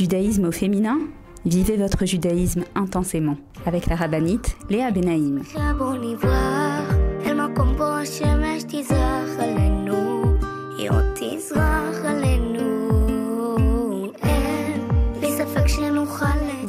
[0.00, 0.98] Judaïsme au féminin
[1.44, 5.42] Vivez votre judaïsme intensément avec la rabbinite Léa Benaïm.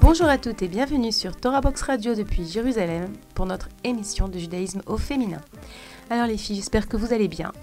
[0.01, 4.39] Bonjour à toutes et bienvenue sur Torah Box Radio depuis Jérusalem pour notre émission de
[4.39, 5.39] judaïsme au féminin.
[6.09, 7.53] Alors les filles, j'espère que vous allez bien.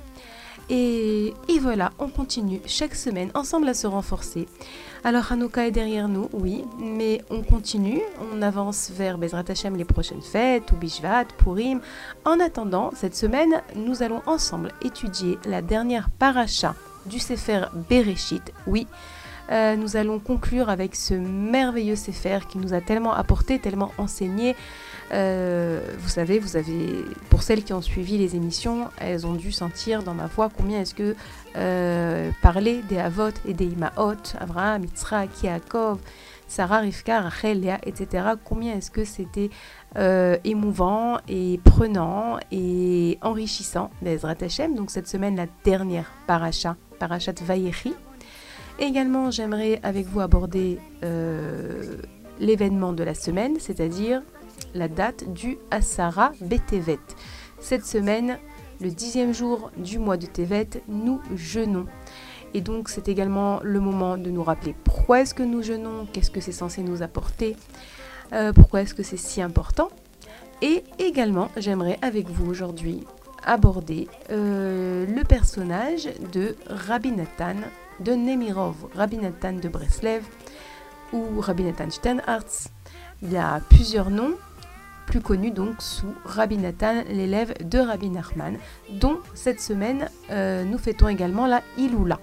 [0.71, 4.47] Et, voilà, on continue chaque semaine ensemble à se renforcer.
[5.05, 8.01] Alors Hanouka est derrière nous, oui, mais on continue,
[8.33, 11.81] on avance vers Bezrat Hashem les prochaines fêtes, ou Bishvat, Purim.
[12.25, 16.75] En attendant, cette semaine, nous allons ensemble étudier la dernière paracha
[17.07, 18.89] du Sefer Bereshit, oui.
[19.51, 24.57] Euh, nous allons conclure avec ce merveilleux Sefer qui nous a tellement apporté, tellement enseigné,
[25.13, 29.53] euh, vous savez, vous avez, pour celles qui ont suivi les émissions, elles ont dû
[29.53, 31.17] sentir dans ma voix combien est-ce que
[31.57, 35.99] euh, parler des Avot et des Imaot, Abraham, Yitzhak, Yaakov,
[36.47, 39.51] Sarah, Rivka, Rachel, etc., combien est-ce que c'était
[39.97, 44.75] euh, émouvant et prenant et enrichissant d'Ezrat Hashem.
[44.75, 47.95] Donc cette semaine, la dernière paracha, parachat Vayechi.
[48.79, 50.79] Également, j'aimerais avec vous aborder
[52.39, 54.23] l'événement de la semaine, c'est-à-dire
[54.75, 56.99] la date du Asara Betevet.
[57.61, 58.39] Cette semaine,
[58.81, 61.87] le dixième jour du mois de Tevet, nous jeûnons.
[62.55, 66.31] Et donc c'est également le moment de nous rappeler pourquoi est-ce que nous jeûnons, qu'est-ce
[66.31, 67.57] que c'est censé nous apporter,
[68.33, 69.89] euh, pourquoi est-ce que c'est si important.
[70.63, 73.05] Et également, j'aimerais avec vous aujourd'hui
[73.45, 77.57] aborder euh, le personnage de Rabbi Nathan
[78.01, 80.25] de Nemirov, Rabbi Nathan de Breslev
[81.13, 82.69] ou Rabbi Nathan Steinhartz.
[83.23, 84.35] Il y a plusieurs noms,
[85.09, 88.59] plus connu donc sous Rabbi Nathan, l'élève de Rabbi Nachman,
[88.91, 92.21] dont cette semaine euh, nous fêtons également la Iloula.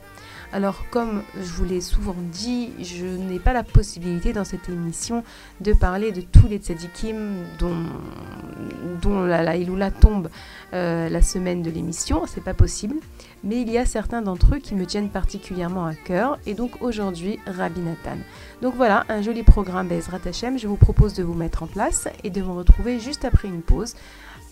[0.55, 5.21] Alors comme je vous l'ai souvent dit, je n'ai pas la possibilité dans cette émission
[5.59, 10.29] de parler de tous les tzadikim dont, la tombe
[10.73, 12.95] euh, la semaine de l'émission, c'est pas possible.
[13.43, 16.81] Mais il y a certains d'entre eux qui me tiennent particulièrement à cœur, et donc
[16.81, 18.17] aujourd'hui Rabbi Nathan.
[18.61, 22.07] Donc voilà, un joli programme Bezrat Hashem, je vous propose de vous mettre en place
[22.23, 23.93] et de vous retrouver juste après une pause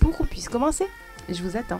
[0.02, 0.86] pour qu'on puisse commencer.
[1.30, 1.80] Je vous attends.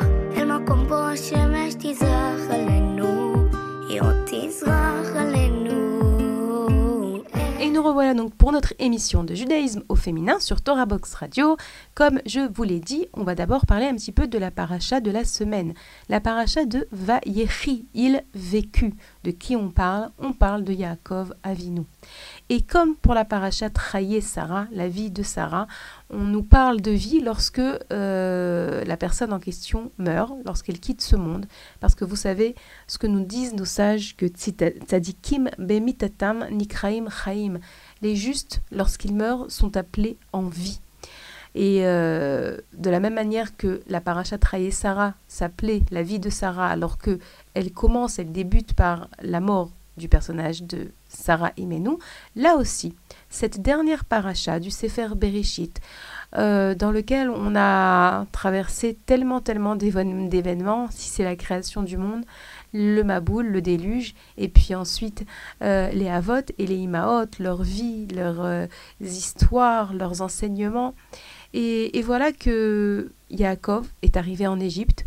[7.71, 11.55] Nous revoilà donc pour notre émission de judaïsme au féminin sur Torah Box Radio.
[11.95, 14.99] Comme je vous l'ai dit, on va d'abord parler un petit peu de la paracha
[14.99, 15.73] de la semaine.
[16.09, 18.93] La paracha de Vayechi, il vécu.
[19.23, 20.09] De qui on parle?
[20.19, 21.83] On parle de Yaakov Avinu.
[22.53, 25.67] Et comme pour la paracha Traillé Sarah, la vie de Sarah,
[26.09, 31.15] on nous parle de vie lorsque euh, la personne en question meurt, lorsqu'elle quitte ce
[31.15, 31.45] monde.
[31.79, 32.55] Parce que vous savez
[32.87, 37.61] ce que nous disent nos sages, que tzadikim bemitatam nikraim chaim.
[38.01, 40.81] Les justes, lorsqu'ils meurent, sont appelés en vie.
[41.55, 46.29] Et euh, de la même manière que la paracha Traillé Sarah s'appelait la vie de
[46.29, 47.17] Sarah, alors que
[47.53, 51.99] elle commence, elle débute par la mort du personnage de Sarah Imenou,
[52.35, 52.95] là aussi,
[53.29, 55.79] cette dernière paracha du Sefer Bereshit,
[56.37, 62.23] euh, dans lequel on a traversé tellement, tellement d'événements, si c'est la création du monde,
[62.73, 65.25] le Maboul, le déluge, et puis ensuite
[65.59, 68.67] les Havot et les Imaot, leur vie, leurs
[69.01, 70.95] histoires, leurs enseignements.
[71.53, 75.05] Et, voilà que Yaakov est arrivé en Égypte.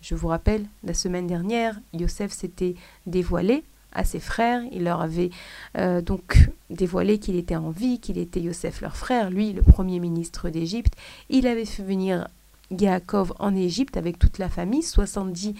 [0.00, 2.74] Je vous rappelle, la semaine dernière, Yosef s'était
[3.06, 4.62] dévoilé à ses frères.
[4.72, 5.30] Il leur avait
[5.78, 10.00] euh, donc dévoilé qu'il était en vie, qu'il était Yosef leur frère, lui le premier
[10.00, 10.94] ministre d'Égypte.
[11.28, 12.28] Il avait fait venir
[12.70, 15.54] Yaakov en Égypte avec toute la famille, 70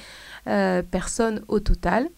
[0.47, 2.09] euh, personnes au total.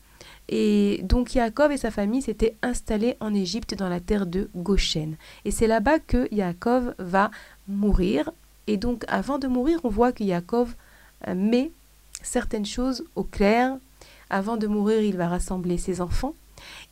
[0.49, 5.17] Et donc Yaakov et sa famille s'étaient installés en Égypte dans la terre de Goshen.
[5.45, 7.31] Et c'est là-bas que Yaakov va
[7.69, 8.31] mourir.
[8.69, 10.75] Et donc avant de mourir, on voit que Yaakov
[11.27, 11.73] euh, met
[12.23, 13.77] certaines choses au clair
[14.31, 16.35] avant de mourir, il va rassembler ses enfants.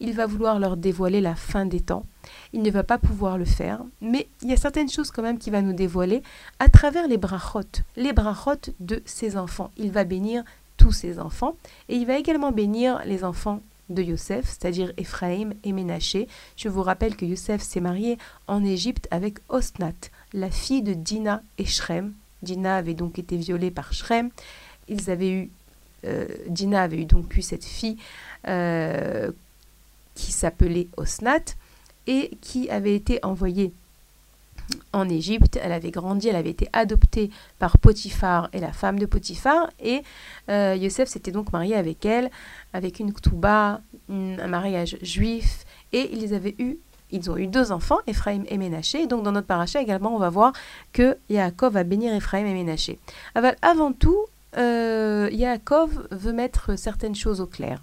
[0.00, 2.04] Il va vouloir leur dévoiler la fin des temps.
[2.52, 5.38] Il ne va pas pouvoir le faire, mais il y a certaines choses quand même
[5.38, 6.22] qu'il va nous dévoiler
[6.58, 7.60] à travers les brachot,
[7.96, 9.70] les brachot de ses enfants.
[9.76, 10.44] Il va bénir
[10.76, 11.56] tous ses enfants
[11.88, 13.60] et il va également bénir les enfants
[13.90, 16.28] de Yosef, c'est-à-dire Ephraim et Ménaché.
[16.56, 19.92] Je vous rappelle que Yosef s'est marié en Égypte avec Osnat,
[20.32, 22.14] la fille de Dina et Shrem.
[22.42, 24.30] Dina avait donc été violée par Shrem.
[24.88, 25.50] Ils avaient eu
[26.48, 27.96] Dina avait eu donc eu cette fille
[28.48, 29.30] euh,
[30.14, 31.56] qui s'appelait Osnat
[32.06, 33.72] et qui avait été envoyée
[34.92, 35.58] en Égypte.
[35.62, 39.70] Elle avait grandi, elle avait été adoptée par Potiphar et la femme de Potiphar.
[39.80, 40.02] Et
[40.50, 42.30] euh, Yosef s'était donc marié avec elle,
[42.72, 43.80] avec une ktouba,
[44.10, 45.64] un mariage juif.
[45.92, 46.76] Et ils avaient eu,
[47.10, 49.06] ils ont eu deux enfants, Ephraim et Ménaché.
[49.06, 50.52] donc dans notre paracha également, on va voir
[50.92, 52.98] que Yaakov va bénir Ephraim et Ménaché.
[53.62, 57.82] Avant tout, euh, Yaakov veut mettre certaines choses au clair.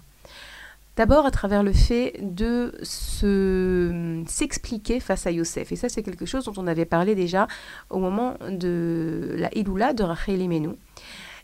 [0.96, 5.72] D'abord à travers le fait de se, s'expliquer face à Yosef.
[5.72, 7.48] Et ça, c'est quelque chose dont on avait parlé déjà
[7.88, 10.76] au moment de la Iloula de Rachel Menou.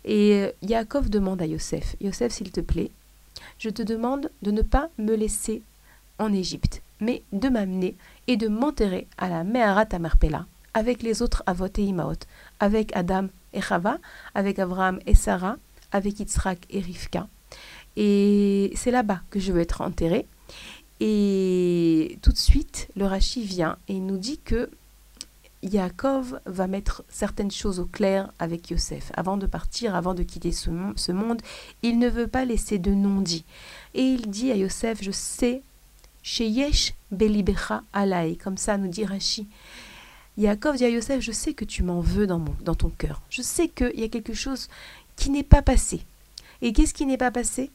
[0.05, 2.91] Et Yaakov demande à Yosef, Yosef, s'il te plaît,
[3.59, 5.63] je te demande de ne pas me laisser
[6.19, 7.97] en Égypte, mais de m'amener
[8.27, 12.13] et de m'enterrer à la Meharat Amarpela avec les autres Avot et Imaot,
[12.61, 13.61] avec Adam et
[14.35, 15.57] avec Abraham et Sarah,
[15.93, 17.29] avec Yitzhak et Rivka.
[17.97, 20.27] Et c'est là-bas que je veux être enterrée.
[21.01, 24.69] Et tout de suite, le Rashi vient et il nous dit que
[25.63, 29.11] Yaakov va mettre certaines choses au clair avec Yosef.
[29.15, 31.43] Avant de partir, avant de quitter ce, monde,
[31.83, 33.45] il ne veut pas laisser de non-dit.
[33.95, 35.63] Et il dit à Yosef, je sais,
[36.23, 39.49] chez Yesh Belibecha Alay, comme ça nous dit Rashi.
[40.39, 43.23] Yaakov dit à Yosef, je sais que tu m'en veux dans, mon, dans ton cœur.
[43.29, 44.69] Je sais qu'il y a quelque chose
[45.17, 46.01] qui n'est pas passé.
[46.63, 47.73] Et qu'est-ce qui n'est pas passé?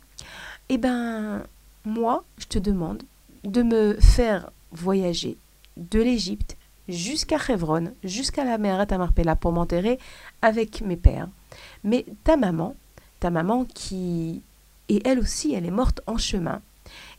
[0.70, 1.44] Eh bien,
[1.84, 3.04] moi, je te demande
[3.44, 5.38] de me faire voyager
[5.76, 6.56] de l'Égypte
[6.88, 10.00] jusqu'à Hebron, jusqu'à la mer Tamarpella pour m'enterrer
[10.42, 11.28] avec mes pères.
[11.84, 12.76] Mais ta maman,
[13.20, 14.42] ta maman qui,
[14.88, 16.62] et elle aussi, elle est morte en chemin,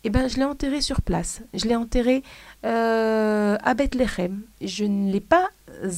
[0.05, 1.41] eh ben, je l'ai enterré sur place.
[1.55, 2.23] Je l'ai enterré
[2.67, 4.43] euh, à Bethléem.
[4.61, 5.49] Je ne l'ai pas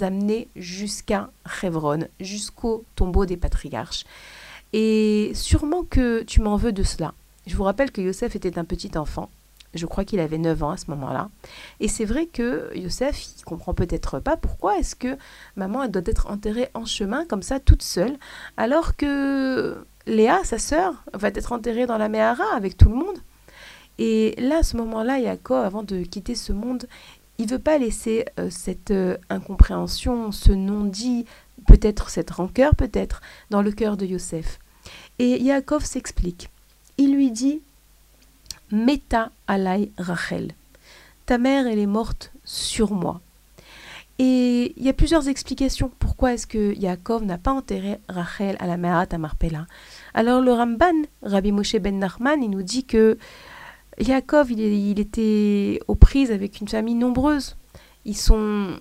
[0.01, 1.31] amené jusqu'à
[1.63, 4.05] Hebron, jusqu'au tombeau des patriarches.
[4.73, 7.15] Et sûrement que tu m'en veux de cela.
[7.47, 9.29] Je vous rappelle que Yosef était un petit enfant.
[9.75, 11.29] Je crois qu'il avait 9 ans à ce moment-là.
[11.81, 15.17] Et c'est vrai que Yosef, il comprend peut-être pas pourquoi est-ce que
[15.57, 18.17] maman elle doit être enterrée en chemin comme ça toute seule,
[18.57, 23.19] alors que Léa, sa sœur, va être enterrée dans la Méhara avec tout le monde.
[23.99, 26.87] Et là, à ce moment-là, Yaakov, avant de quitter ce monde,
[27.39, 31.27] il veut pas laisser euh, cette euh, incompréhension, ce non-dit,
[31.67, 34.59] peut-être cette rancœur, peut-être, dans le cœur de Yosef.
[35.19, 36.51] Et Yaakov s'explique.
[36.99, 37.61] Il lui dit
[38.71, 40.53] Meta alay Rachel.
[41.27, 43.21] Ta mère, elle est morte sur moi.
[44.19, 48.67] Et il y a plusieurs explications pourquoi est-ce que Yaakov n'a pas enterré Rachel à
[48.67, 49.67] la Merat à Marpella.
[50.15, 53.19] Alors le Ramban, Rabbi Moshe ben Nachman, il nous dit que
[53.99, 57.57] Yaakov, il, était aux prises avec une famille nombreuse.
[58.05, 58.79] Ils sont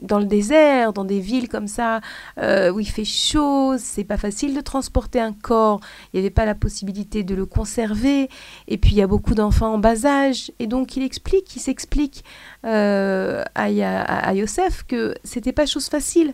[0.00, 2.00] dans le désert, dans des villes comme ça,
[2.38, 5.80] euh, où il fait chaud, c'est pas facile de transporter un corps,
[6.12, 8.30] il n'y avait pas la possibilité de le conserver,
[8.66, 11.60] et puis il y a beaucoup d'enfants en bas âge, et donc il explique, il
[11.60, 12.24] s'explique
[12.64, 16.32] euh, à, à, Yosef que c'était pas chose facile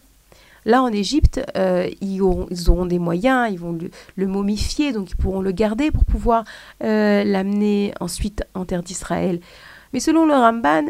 [0.66, 3.78] Là, en Égypte, euh, ils, auront, des moyens, ils vont
[4.16, 6.44] le, momifier, donc ils pourront le garder pour pouvoir
[6.82, 9.38] euh, l'amener ensuite en terre d'Israël.
[9.92, 10.87] Mais selon le Ramban,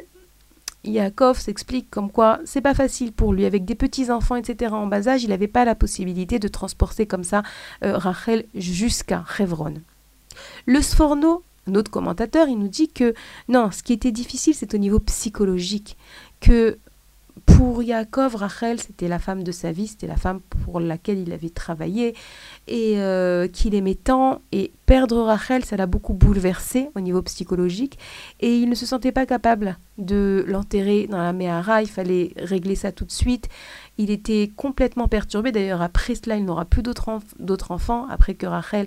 [0.82, 4.72] Yaakov s'explique comme quoi c'est pas facile pour lui, avec des petits-enfants, etc.
[4.72, 7.42] en bas âge, il n'avait pas la possibilité de transporter comme ça
[7.84, 9.74] euh, Rachel jusqu'à Hebron.
[10.64, 13.12] Le Sforno, notre commentateur, il nous dit que
[13.48, 15.98] non, ce qui était difficile, c'est au niveau psychologique,
[16.40, 16.78] que
[17.44, 21.32] pour Yaakov, Rachel, c'était la femme de sa vie, c'était la femme pour laquelle il
[21.32, 22.14] avait travaillé
[22.66, 24.40] et euh, qu'il aimait tant.
[24.52, 27.98] Et perdre Rachel, ça l'a beaucoup bouleversé au niveau psychologique.
[28.40, 31.82] Et il ne se sentait pas capable de l'enterrer dans la Méhara.
[31.82, 33.48] Il fallait régler ça tout de suite.
[33.98, 35.52] Il était complètement perturbé.
[35.52, 38.06] D'ailleurs, après cela, il n'aura plus d'autres enfants.
[38.08, 38.86] Après que Rachel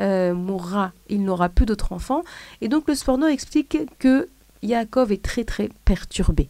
[0.00, 2.22] euh, mourra, il n'aura plus d'autres enfants.
[2.62, 4.28] Et donc, le Sporno explique que
[4.62, 6.48] Yaakov est très, très perturbé.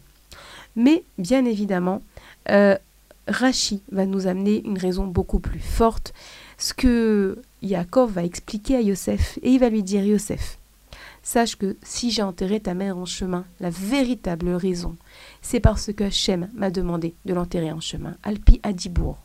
[0.77, 2.03] Mais bien évidemment,
[2.49, 2.77] euh,
[3.29, 6.13] Rachi va nous amener une raison beaucoup plus forte,
[6.59, 10.59] ce que Yaakov va expliquer à Yosef, et il va lui dire Yosef,
[11.23, 14.97] sache que si j'ai enterré ta mère en chemin, la véritable raison,
[15.43, 19.19] c'est parce que Hachem m'a demandé de l'enterrer en chemin, Alpi Adibour.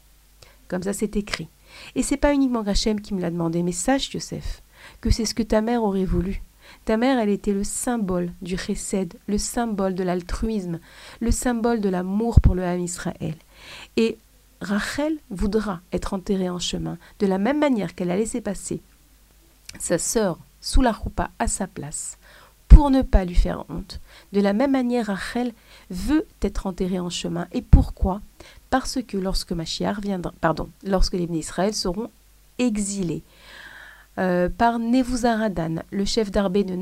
[0.68, 1.48] Comme ça c'est écrit.
[1.96, 4.62] Et c'est pas uniquement Hachem qui me l'a demandé, mais sache Yosef,
[5.02, 6.42] que c'est ce que ta mère aurait voulu.
[6.86, 10.80] Ta mère, elle était le symbole du chesed, le symbole de l'altruisme,
[11.20, 13.36] le symbole de l'amour pour le Ham Israël.
[13.98, 14.18] Et
[14.62, 18.82] Rachel voudra être enterrée en chemin, de la même manière qu'elle a laissé passer
[19.80, 22.18] sa sœur sous la roupa à sa place,
[22.68, 24.00] pour ne pas lui faire honte.
[24.32, 25.54] De la même manière, Rachel
[25.90, 27.48] veut être enterrée en chemin.
[27.52, 28.22] Et pourquoi?
[28.70, 32.10] Parce que lorsque Machiar viendra, pardon, lorsque les Israël seront
[32.58, 33.24] exilés,
[34.18, 36.76] euh, par Nevuzaradan, le chef d'armée de,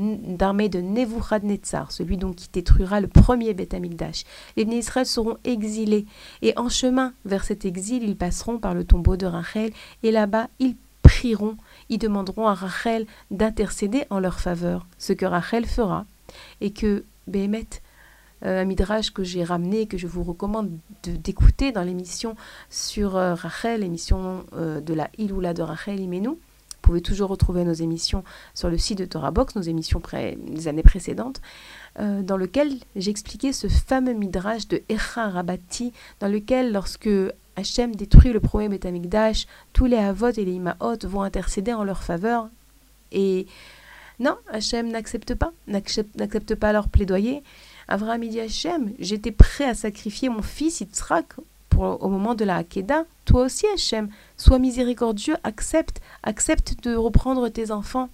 [0.68, 1.58] de
[1.90, 4.24] celui donc qui détruira le premier Beth Amikdash.
[4.56, 6.06] Les Bnei seront exilés
[6.42, 9.72] et en chemin vers cet exil, ils passeront par le tombeau de Rachel
[10.04, 11.56] et là-bas, ils prieront,
[11.88, 16.06] ils demanderont à Rachel d'intercéder en leur faveur, ce que Rachel fera
[16.60, 17.66] et que Béhémet,
[18.44, 20.70] euh, un midrash que j'ai ramené, que je vous recommande
[21.02, 22.36] d'écouter dans l'émission
[22.70, 26.36] sur euh, Rachel, l'émission de la Iloula de Rachel Imenu,
[26.84, 30.02] pouvez toujours retrouver nos émissions sur le site de Torah Box, nos émissions
[30.36, 31.40] des années précédentes,
[31.98, 37.08] euh, dans lequel j'expliquais ce fameux midrash de Echa Rabati, dans lequel, lorsque
[37.56, 42.02] Hachem détruit le premier Betamikdash, tous les Havot et les Imaot vont intercéder en leur
[42.02, 42.48] faveur.
[43.12, 43.46] Et
[44.20, 47.42] non, Hachem n'accepte pas, n'accepte pas leur plaidoyer.
[47.88, 51.34] Avraham dit Hachem, j'étais prêt à sacrifier mon fils Yitzhak
[51.78, 57.70] au moment de la Hakeda, toi aussi Hachem, sois miséricordieux, accepte, accepte de reprendre tes
[57.70, 58.08] enfants.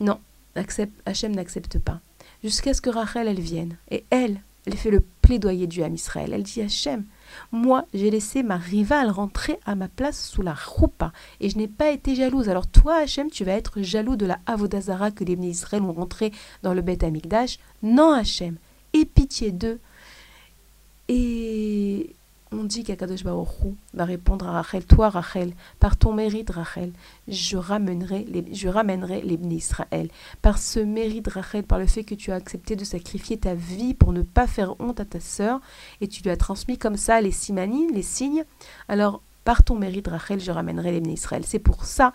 [0.00, 0.18] Non,
[0.54, 2.00] accepte, Hachem n'accepte pas.
[2.42, 3.76] Jusqu'à ce que Rachel, elle vienne.
[3.90, 6.32] Et elle, elle fait le plaidoyer du Ham Israël.
[6.32, 7.04] Elle dit Hachem,
[7.52, 11.68] moi, j'ai laissé ma rivale rentrer à ma place sous la roupa et je n'ai
[11.68, 12.48] pas été jalouse.
[12.48, 16.32] Alors toi, Hachem, tu vas être jaloux de la Avodazara que les Israël ont rentré
[16.62, 17.58] dans le Beth Amikdash.
[17.82, 18.56] Non, Hachem,
[18.94, 19.80] aie pitié d'eux.
[21.08, 22.14] Et
[22.52, 23.48] on dit qu'Akadosh Baruch
[23.94, 26.92] va répondre à Rachel, toi Rachel, par ton mérite Rachel,
[27.26, 30.08] je ramènerai les, je ramènerai les Israël.
[30.42, 33.94] Par ce mérite Rachel, par le fait que tu as accepté de sacrifier ta vie
[33.94, 35.60] pour ne pas faire honte à ta sœur,
[36.00, 38.44] et tu lui as transmis comme ça les simanines, les signes,
[38.88, 41.42] alors par ton mérite Rachel, je ramènerai les Israël.
[41.46, 42.12] C'est pour ça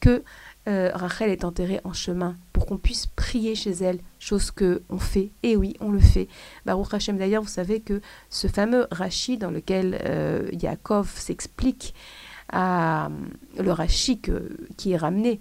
[0.00, 0.22] que
[0.68, 4.98] euh, Rachel est enterrée en chemin pour qu'on puisse prier chez elle, chose que on
[4.98, 6.28] fait, et oui, on le fait.
[6.64, 11.94] Baruch Hashem, d'ailleurs, vous savez que ce fameux Rashi dans lequel euh, Yaakov s'explique,
[12.52, 13.10] à,
[13.58, 14.20] le Rashi
[14.76, 15.40] qui est ramené,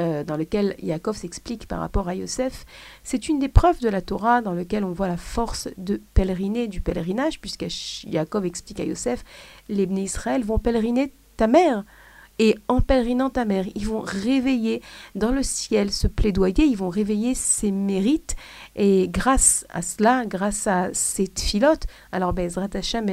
[0.00, 2.66] euh, dans lequel Yaakov s'explique par rapport à Yosef,
[3.04, 6.66] c'est une des preuves de la Torah dans lequel on voit la force de pèleriner,
[6.66, 7.66] du pèlerinage, puisque
[8.04, 9.24] Yaakov explique à Yosef,
[9.68, 11.84] les Israël vont pèleriner ta mère.
[12.38, 14.82] Et en pèlerinant ta mère, ils vont réveiller
[15.14, 18.34] dans le ciel ce plaidoyer, ils vont réveiller ses mérites.
[18.74, 23.06] Et grâce à cela, grâce à cette filote, alors Bezrat Hashem,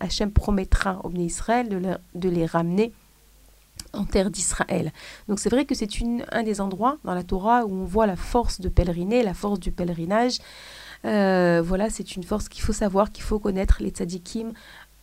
[0.00, 1.80] Hashem promettra au Israël de,
[2.14, 2.92] de les ramener
[3.92, 4.92] en terre d'Israël.
[5.28, 5.88] Donc c'est vrai que c'est
[6.32, 9.60] un des endroits dans la Torah où on voit la force de pèleriner, la force
[9.60, 10.38] du pèlerinage.
[11.04, 13.78] Euh, voilà, c'est une force qu'il faut savoir, qu'il faut connaître.
[13.80, 14.52] Les tzadikim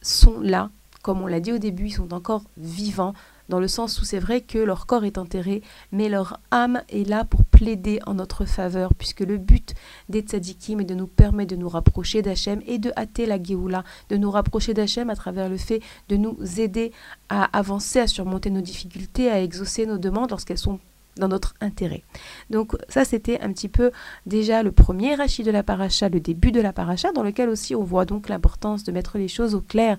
[0.01, 0.69] sont là,
[1.03, 3.13] comme on l'a dit au début, ils sont encore vivants
[3.49, 5.61] dans le sens où c'est vrai que leur corps est enterré,
[5.91, 9.73] mais leur âme est là pour plaider en notre faveur, puisque le but
[10.09, 13.83] des tzadikim est de nous permettre de nous rapprocher d'Hachem et de hâter la Géoula,
[14.09, 16.91] de nous rapprocher d'Hachem à travers le fait de nous aider
[17.29, 20.79] à avancer, à surmonter nos difficultés, à exaucer nos demandes lorsqu'elles sont
[21.17, 22.03] dans notre intérêt.
[22.49, 23.91] Donc ça c'était un petit peu
[24.25, 27.75] déjà le premier rachis de la paracha, le début de la paracha, dans lequel aussi
[27.75, 29.97] on voit donc l'importance de mettre les choses au clair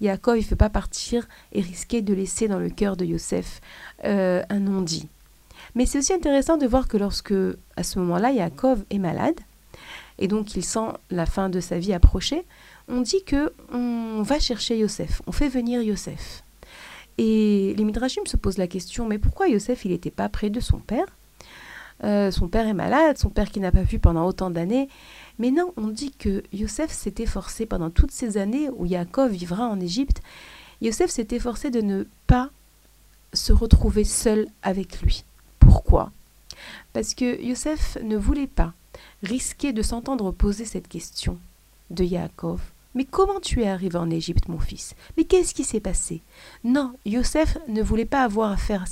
[0.00, 3.60] Yaakov, ne fait pas partir et risquer de laisser dans le cœur de Yosef
[4.04, 5.08] euh, un non-dit.
[5.74, 7.34] Mais c'est aussi intéressant de voir que lorsque,
[7.76, 9.38] à ce moment-là, Yaakov est malade,
[10.18, 12.44] et donc il sent la fin de sa vie approcher,
[12.88, 16.42] on dit que on va chercher Yosef, on fait venir Yosef.
[17.18, 20.60] Et les Midrashim se posent la question, mais pourquoi Yosef, il n'était pas près de
[20.60, 21.06] son père?
[22.04, 24.88] Euh, son père est malade, son père qui n'a pas vu pendant autant d'années.
[25.38, 29.66] Mais non, on dit que Yosef s'est efforcé pendant toutes ces années où Yaakov vivra
[29.66, 30.20] en Égypte.
[30.80, 32.50] Yosef s'est efforcé de ne pas
[33.32, 35.24] se retrouver seul avec lui.
[35.58, 36.10] Pourquoi?
[36.92, 38.72] Parce que Yosef ne voulait pas
[39.22, 41.38] risquer de s'entendre poser cette question
[41.90, 42.60] de Yaakov.
[42.94, 44.94] Mais comment tu es arrivé en Égypte, mon fils?
[45.16, 46.20] Mais qu'est-ce qui s'est passé?
[46.64, 48.86] Non, Yosef ne voulait pas avoir affaire à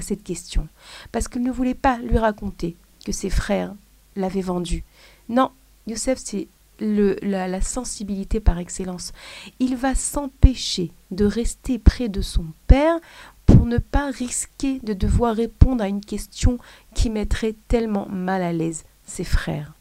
[0.00, 0.68] cette question,
[1.12, 3.74] parce qu'il ne voulait pas lui raconter que ses frères
[4.16, 4.84] l'avaient vendu.
[5.28, 5.50] Non,
[5.90, 6.48] Yosef, c'est
[6.80, 9.12] la, la, sensibilité par excellence.
[9.58, 12.98] Il va s'empêcher de rester près de son père
[13.44, 16.58] pour ne pas risquer de devoir répondre à une question
[16.94, 19.74] qui mettrait tellement mal à l'aise ses frères.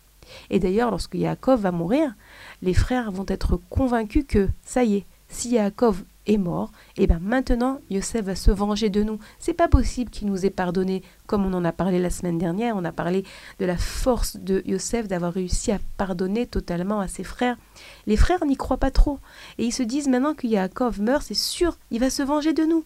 [0.50, 2.16] Et d'ailleurs, lorsque Yaakov va mourir,
[2.62, 7.08] les frères vont être convaincus que, ça y est, si Yaakov est mort, et eh
[7.08, 9.20] bien maintenant Yosef va se venger de nous.
[9.40, 12.76] C'est pas possible qu'il nous ait pardonné, comme on en a parlé la semaine dernière.
[12.78, 13.24] On a parlé
[13.60, 17.58] de la force de Yosef d'avoir réussi à pardonner totalement à ses frères.
[18.06, 19.20] Les frères n'y croient pas trop,
[19.58, 22.64] et ils se disent maintenant que Yaakov meurt, c'est sûr, il va se venger de
[22.64, 22.86] nous.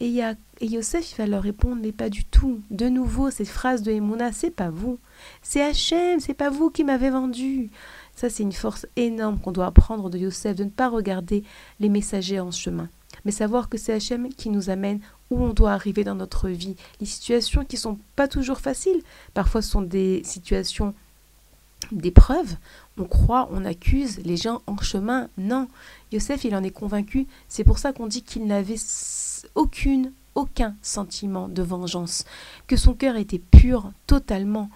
[0.00, 0.20] Et,
[0.60, 2.60] Yosef il va leur répondre mais pas du tout.
[2.70, 4.98] De nouveau cette phrase de Emouna, c'est pas vous,
[5.42, 7.70] c'est Hachem, c'est pas vous qui m'avez vendu.
[8.14, 11.42] Ça, c'est une force énorme qu'on doit apprendre de Yosef, de ne pas regarder
[11.80, 12.88] les messagers en chemin,
[13.24, 16.76] mais savoir que c'est Hachem qui nous amène où on doit arriver dans notre vie.
[17.00, 19.02] Les situations qui sont pas toujours faciles,
[19.34, 20.94] parfois ce sont des situations
[21.92, 22.56] d'épreuve.
[22.96, 25.28] On croit, on accuse les gens en chemin.
[25.36, 25.68] Non,
[26.12, 27.26] Yosef, il en est convaincu.
[27.48, 28.76] C'est pour ça qu'on dit qu'il n'avait
[29.54, 32.24] aucune aucun sentiment de vengeance,
[32.66, 34.68] que son cœur était pur totalement.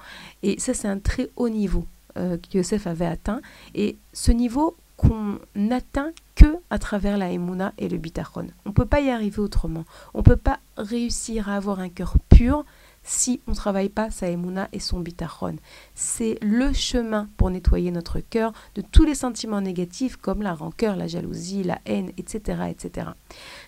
[0.43, 1.85] Et ça, c'est un très haut niveau.
[2.19, 3.41] Euh, Yosef avait atteint.
[3.75, 8.49] Et ce niveau qu'on n'atteint que à travers la Emouna et le Bitachon.
[8.67, 9.85] On ne peut pas y arriver autrement.
[10.13, 12.65] On ne peut pas réussir à avoir un cœur pur
[13.05, 15.57] si on ne travaille pas sa Emouna et son Bitachon.
[15.95, 20.97] C'est le chemin pour nettoyer notre cœur de tous les sentiments négatifs comme la rancœur,
[20.97, 22.63] la jalousie, la haine, etc.
[22.69, 23.09] etc.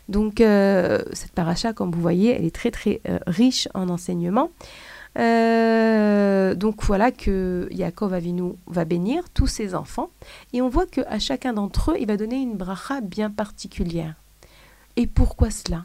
[0.09, 4.51] Donc euh, cette paracha, comme vous voyez, elle est très très euh, riche en enseignements.
[5.19, 10.11] Euh, donc voilà que Yaakov Avinu va bénir tous ses enfants
[10.53, 14.15] et on voit qu'à chacun d'entre eux, il va donner une bracha bien particulière.
[14.97, 15.85] Et pourquoi cela?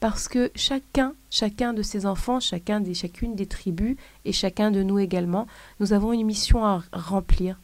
[0.00, 4.82] Parce que chacun, chacun de ses enfants, chacun des, chacune des tribus et chacun de
[4.82, 5.46] nous également,
[5.80, 7.58] nous avons une mission à remplir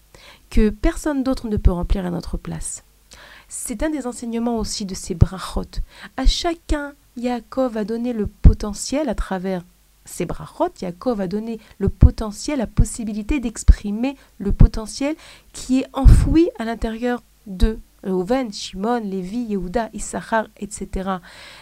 [0.50, 2.85] que personne d'autre ne peut remplir à notre place.
[3.48, 5.81] C'est un des enseignements aussi de ces brachot.
[6.16, 9.62] À chacun, Yaakov va donner le potentiel à travers
[10.04, 15.14] ces brachot, Yaakov a donné le potentiel, la possibilité d'exprimer le potentiel
[15.52, 21.18] qui est enfoui à l'intérieur de Reuven, Shimon, Lévi, Yehuda, Issachar, etc.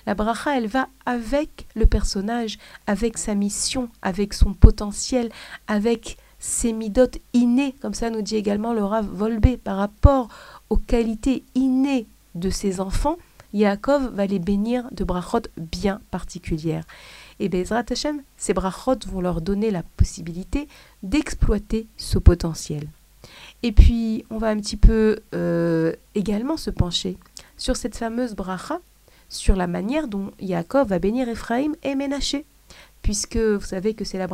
[0.07, 5.31] La bracha, elle va avec le personnage, avec sa mission, avec son potentiel,
[5.67, 10.29] avec ses midotes innées, comme ça nous dit également le Rav Volbé, par rapport
[10.71, 13.19] aux qualités innées de ses enfants,
[13.53, 16.85] Yaakov va les bénir de brachot bien particulières.
[17.41, 20.69] Et Bezrat Hashem, ces brachot vont leur donner la possibilité
[21.03, 22.87] d'exploiter ce potentiel.
[23.63, 27.17] Et puis, on va un petit peu euh, également se pencher
[27.57, 28.79] sur cette fameuse bracha,
[29.31, 32.45] sur la manière dont Yaakov va bénir Ephraim et Ménaché,
[33.03, 34.29] puisque vous savez que c'est la,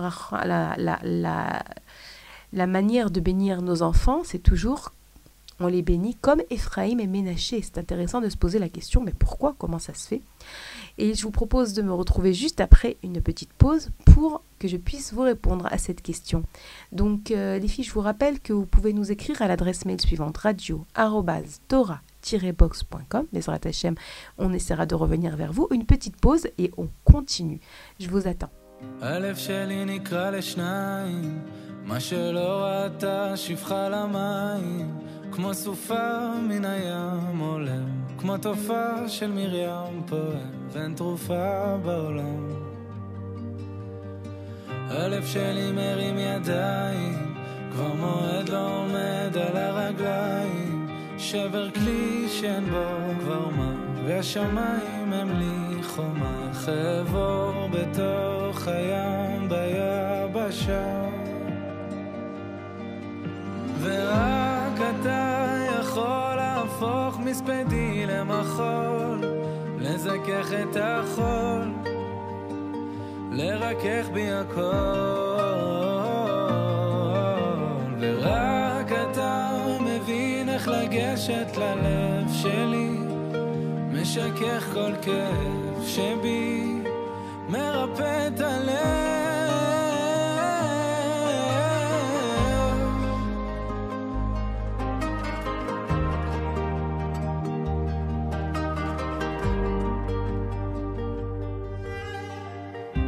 [0.77, 1.65] la, la,
[2.53, 4.93] la manière de bénir nos enfants, c'est toujours
[5.61, 7.63] on les bénit comme Ephraim et Ménaché.
[7.63, 9.55] C'est intéressant de se poser la question, mais pourquoi?
[9.59, 10.21] Comment ça se fait?
[10.99, 14.77] Et je vous propose de me retrouver juste après une petite pause pour que je
[14.77, 16.43] puisse vous répondre à cette question.
[16.93, 20.01] Donc euh, les filles, je vous rappelle que vous pouvez nous écrire à l'adresse mail
[20.01, 23.27] suivante radio-tora-box.com.
[23.33, 23.95] Les Hachem,
[24.39, 25.67] on essaiera de revenir vers vous.
[25.71, 27.61] Une petite pause et on continue.
[28.01, 28.51] Je vous attends.
[35.33, 42.49] כמו סופה מן הים עולם, כמו תופעה של מרים פועם, ואין תרופה בעולם.
[44.69, 47.35] הלב שלי מרים ידיים,
[47.73, 52.85] כבר מועד לא עומד על הרגליים, שבר כלי שאין בו
[53.21, 53.76] כבר מה,
[54.07, 61.05] והשמיים הם לי חומה, חבור בתוך הים ביבשה.
[63.81, 69.25] ורק אתה יכול להפוך מספדי למחול,
[69.79, 71.73] לזכך את החול,
[73.33, 75.57] לרכך בי הכל.
[78.01, 79.49] ורק אתה
[79.81, 81.96] מבין איך לגשת ללב
[84.17, 86.83] משכך כל כאב שבי,
[87.49, 88.77] מרפא את הלב.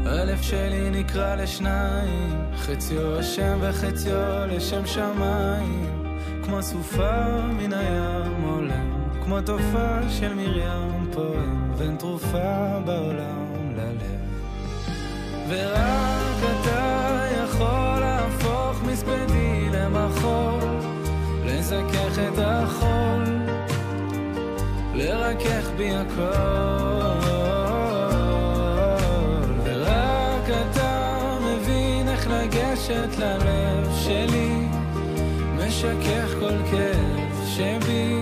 [0.06, 8.97] הלב שלי נקרא לשניים, חציו השם וחציו לשם שמיים, כמו סופה מן הים עולה.
[9.28, 14.20] כמו תופעה של מרים פועם, ואין תרופה בעולם ללב.
[15.48, 20.60] ורק אתה יכול להפוך מספדי למחול,
[21.44, 23.24] לזכך את החול,
[24.94, 26.22] לרכך בי הכל.
[29.64, 34.66] ורק אתה מבין איך לגשת ללב שלי,
[35.56, 38.17] משכך כל כאב שבי,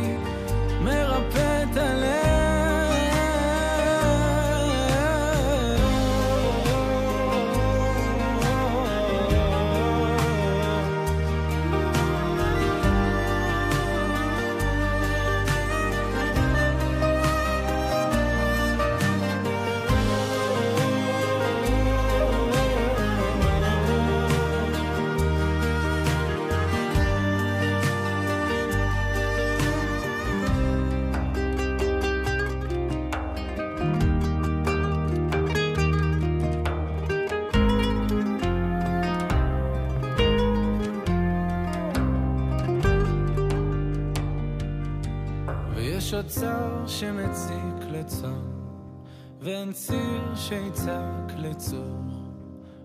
[50.48, 52.00] שיצעק לצור.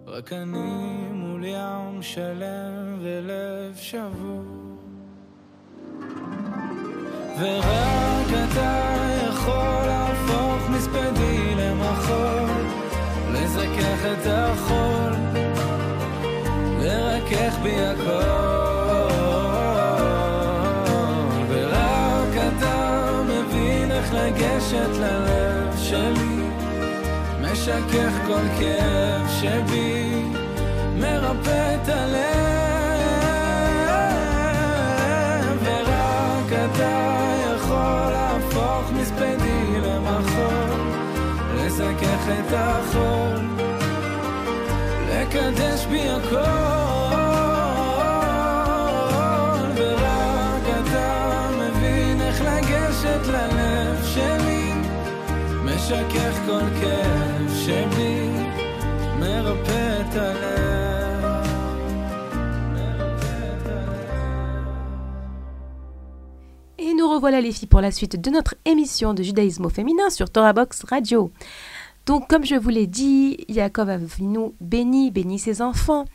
[0.07, 4.43] רק אני מול ים שלם ולב שבור.
[7.39, 8.95] ורק אתה
[9.27, 12.49] יכול להפוך מספדי למחול,
[13.33, 14.80] לזכך את החול,
[27.61, 30.23] משכך כל כאב שבי,
[30.95, 32.21] מרפא את הלב.
[35.63, 37.23] ורק אתה
[37.55, 40.81] יכול להפוך מספדי למחול,
[41.55, 43.39] לזכך את החול,
[45.09, 46.35] לקדש בי הכל.
[49.75, 54.73] ורק אתה מבין איך לגשת ללב שלי,
[55.65, 57.00] משכך כל כאב
[66.77, 70.09] Et nous revoilà les filles pour la suite de notre émission de judaïsme au féminin
[70.09, 71.31] sur Torahbox Radio.
[72.05, 76.05] Donc comme je vous l'ai dit, Yaakov Avinu bénit, bénit ses enfants.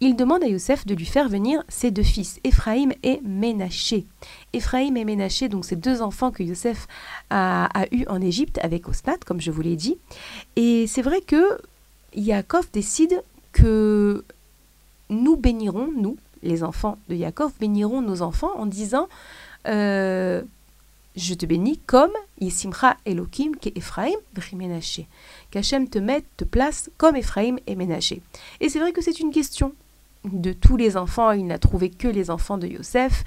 [0.00, 4.06] Il demande à Youssef de lui faire venir ses deux fils, Ephraïm et Ménaché.
[4.52, 6.86] Ephraïm et Ménaché, donc ces deux enfants que Youssef
[7.30, 9.98] a, a eus en Égypte avec Osnat, comme je vous l'ai dit.
[10.56, 11.58] Et c'est vrai que
[12.14, 14.24] Yaakov décide que
[15.10, 19.08] nous bénirons, nous, les enfants de Yaakov, bénirons nos enfants en disant
[19.66, 20.42] euh,
[21.16, 24.16] Je te bénis comme Yisimcha Elohim ke Ephraim
[24.54, 25.06] Ménaché.
[25.50, 28.20] Qu'Hachem te mette, te place comme Ephraim et Ménaché.
[28.60, 29.72] Et c'est vrai que c'est une question
[30.24, 31.30] de tous les enfants.
[31.32, 33.24] Il n'a trouvé que les enfants de Yosef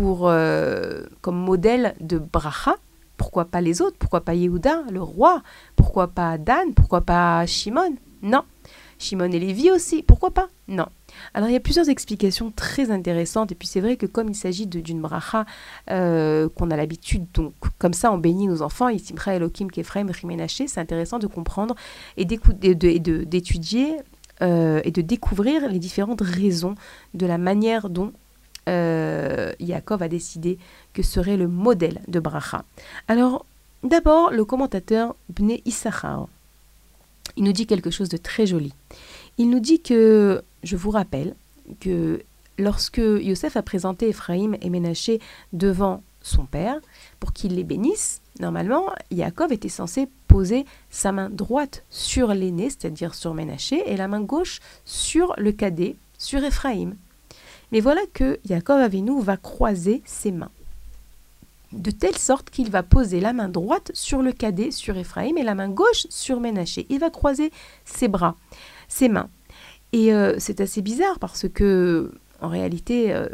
[0.00, 2.76] euh, comme modèle de bracha.
[3.16, 3.96] Pourquoi pas les autres?
[3.98, 5.42] Pourquoi pas Yehuda, le roi?
[5.76, 6.74] Pourquoi pas Dan?
[6.74, 7.96] Pourquoi pas Shimon?
[8.22, 8.42] Non.
[8.98, 10.02] Shimon et Lévi aussi.
[10.02, 10.48] Pourquoi pas?
[10.68, 10.86] Non.
[11.34, 14.34] Alors il y a plusieurs explications très intéressantes et puis c'est vrai que comme il
[14.34, 15.44] s'agit d'une bracha
[15.90, 20.80] euh, qu'on a l'habitude, donc comme ça on bénit nos enfants, Elohim Kefraim Rimenaché, c'est
[20.80, 21.74] intéressant de comprendre
[22.16, 23.96] et d'étudier
[24.42, 26.74] euh, et de découvrir les différentes raisons
[27.14, 28.12] de la manière dont
[28.68, 30.58] euh, Yaakov a décidé
[30.92, 32.64] que serait le modèle de bracha.
[33.08, 33.46] Alors
[33.82, 36.28] d'abord le commentateur Bne Issachar,
[37.36, 38.72] il nous dit quelque chose de très joli.
[39.38, 41.34] Il nous dit que, je vous rappelle,
[41.80, 42.22] que
[42.58, 45.20] lorsque Yosef a présenté Ephraïm et Ménaché
[45.52, 46.80] devant son père
[47.20, 53.14] pour qu'il les bénisse, normalement, Yaakov était censé poser sa main droite sur l'aîné, c'est-à-dire
[53.14, 56.96] sur Ménaché, et la main gauche sur le cadet, sur Ephraïm.
[57.70, 60.50] Mais voilà que Yaakov Avinu va croiser ses mains
[61.72, 65.42] de telle sorte qu'il va poser la main droite sur le cadet, sur Ephraïm, et
[65.42, 66.86] la main gauche sur Ménaché.
[66.90, 67.50] Il va croiser
[67.84, 68.36] ses bras,
[68.88, 69.28] ses mains.
[69.92, 73.28] Et euh, c'est assez bizarre parce que, en réalité, euh,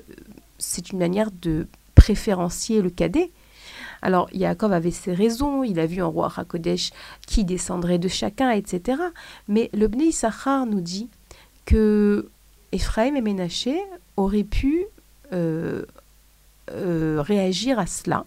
[0.58, 3.30] c'est une manière de préférencier le cadet.
[4.02, 6.90] Alors, Yaakov avait ses raisons, il a vu en roi Hakodesh
[7.26, 9.00] qui descendrait de chacun, etc.
[9.48, 11.08] Mais le Bnei Issachar nous dit
[11.64, 12.28] que
[12.72, 13.80] Ephraim et Ménaché
[14.16, 14.86] auraient pu
[15.32, 15.84] euh,
[16.70, 18.24] réagir à cela.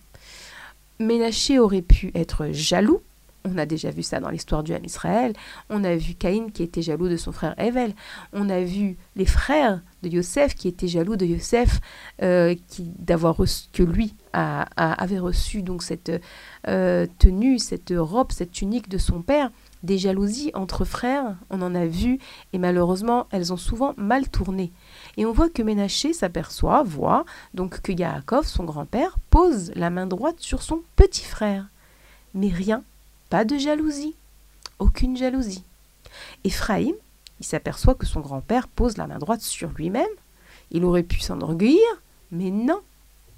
[1.00, 3.02] Ménaché aurait pu être jaloux
[3.44, 5.34] On a déjà vu ça dans l'histoire du Ham Israël.
[5.70, 7.94] On a vu Caïn qui était jaloux de son frère Evel.
[8.34, 11.80] On a vu les frères de Yosef qui étaient jaloux de Yosef,
[12.22, 13.38] euh, d'avoir
[13.74, 16.12] que lui avait reçu donc cette
[16.68, 19.52] euh, tenue, cette robe, cette tunique de son père.
[19.84, 22.20] Des jalousies entre frères, on en a vu,
[22.54, 24.72] et malheureusement, elles ont souvent mal tourné.
[25.18, 27.26] Et on voit que Ménaché s'aperçoit, voit
[27.56, 31.66] donc que Yaakov, son grand-père, pose la main droite sur son petit frère.
[32.36, 32.84] Mais rien
[33.32, 34.14] pas de jalousie.
[34.78, 35.64] Aucune jalousie.
[36.44, 36.94] Ephraïm,
[37.40, 40.04] il s'aperçoit que son grand-père pose la main droite sur lui-même.
[40.70, 41.88] Il aurait pu s'enorgueillir,
[42.32, 42.82] mais non,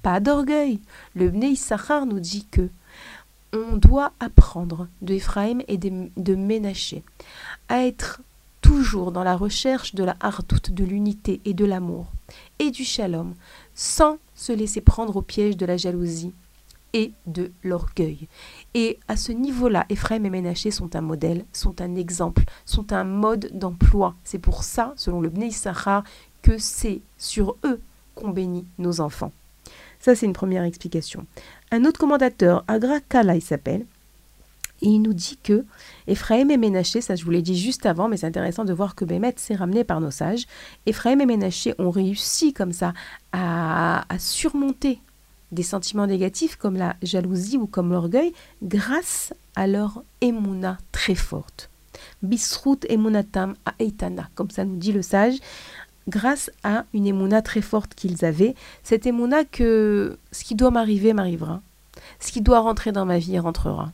[0.02, 0.80] pas d'orgueil.
[1.14, 2.70] Le Bnei Issachar nous dit que
[3.54, 5.20] on doit apprendre de
[5.68, 7.04] et de, Ménaché
[7.70, 8.20] à être
[8.62, 12.08] toujours dans la recherche de la hardoute, de l'unité et de l'amour
[12.58, 13.36] et du shalom,
[13.76, 16.34] sans se laisser prendre au piège de la jalousie
[16.94, 18.28] et de l'orgueil.
[18.74, 23.04] Et à ce niveau-là, Ephraim et Ménaché sont un modèle, sont un exemple, sont un
[23.04, 24.16] mode d'emploi.
[24.24, 26.04] C'est pour ça, selon le Bnei Issachar,
[26.42, 27.80] que c'est sur eux
[28.16, 29.32] qu'on bénit nos enfants.
[30.00, 31.26] Ça, c'est une première explication.
[31.72, 33.86] Un autre commentateur, Agra Kala, il s'appelle,
[34.82, 35.66] et il nous dit que
[36.08, 38.96] Ephraim et Ménaché, ça je vous l'ai dit juste avant, mais c'est intéressant de voir
[38.96, 40.46] que Bémet s'est ramené par nos sages.
[40.86, 42.94] Ephraim et Ménaché ont réussi comme ça
[43.32, 45.00] à surmonter
[45.54, 51.70] des sentiments négatifs comme la jalousie ou comme l'orgueil grâce à leur émouna très forte.
[52.22, 55.36] Bisrut emunatam a eitana, comme ça nous dit le sage,
[56.08, 61.14] grâce à une émouna très forte qu'ils avaient, cette émouna que ce qui doit m'arriver
[61.14, 61.62] m'arrivera,
[62.20, 63.92] ce qui doit rentrer dans ma vie rentrera.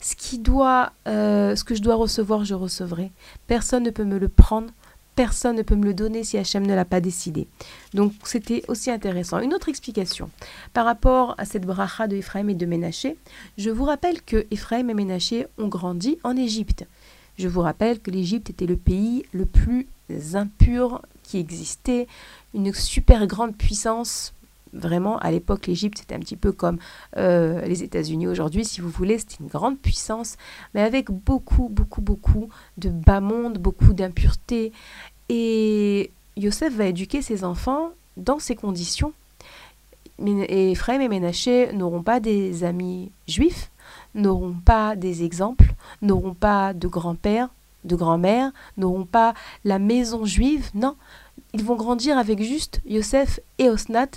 [0.00, 3.12] Ce qui doit, euh, ce que je dois recevoir, je recevrai.
[3.46, 4.70] Personne ne peut me le prendre
[5.18, 7.48] personne ne peut me le donner si Hachem ne l'a pas décidé.
[7.92, 9.40] Donc c'était aussi intéressant.
[9.40, 10.30] Une autre explication
[10.72, 13.16] par rapport à cette bracha de Ephraim et de Ménaché,
[13.56, 16.86] je vous rappelle que Ephraim et Ménaché ont grandi en Égypte.
[17.36, 19.88] Je vous rappelle que l'Égypte était le pays le plus
[20.34, 22.06] impur qui existait,
[22.54, 24.34] une super grande puissance
[24.72, 26.78] vraiment, à l'époque, l'Égypte, c'était un petit peu comme
[27.16, 29.18] euh, les États-Unis aujourd'hui, si vous voulez.
[29.18, 30.36] C'était une grande puissance,
[30.74, 34.72] mais avec beaucoup, beaucoup, beaucoup de bas monde, beaucoup d'impureté.
[35.28, 39.12] Et Yosef va éduquer ses enfants dans ces conditions.
[40.24, 43.70] Et Ephraim et Ménaché n'auront pas des amis juifs,
[44.14, 47.48] n'auront pas des exemples, n'auront pas de grand-père,
[47.84, 50.70] de grand-mère, n'auront pas la maison juive.
[50.74, 50.96] Non,
[51.52, 54.08] ils vont grandir avec juste Yosef et Osnat,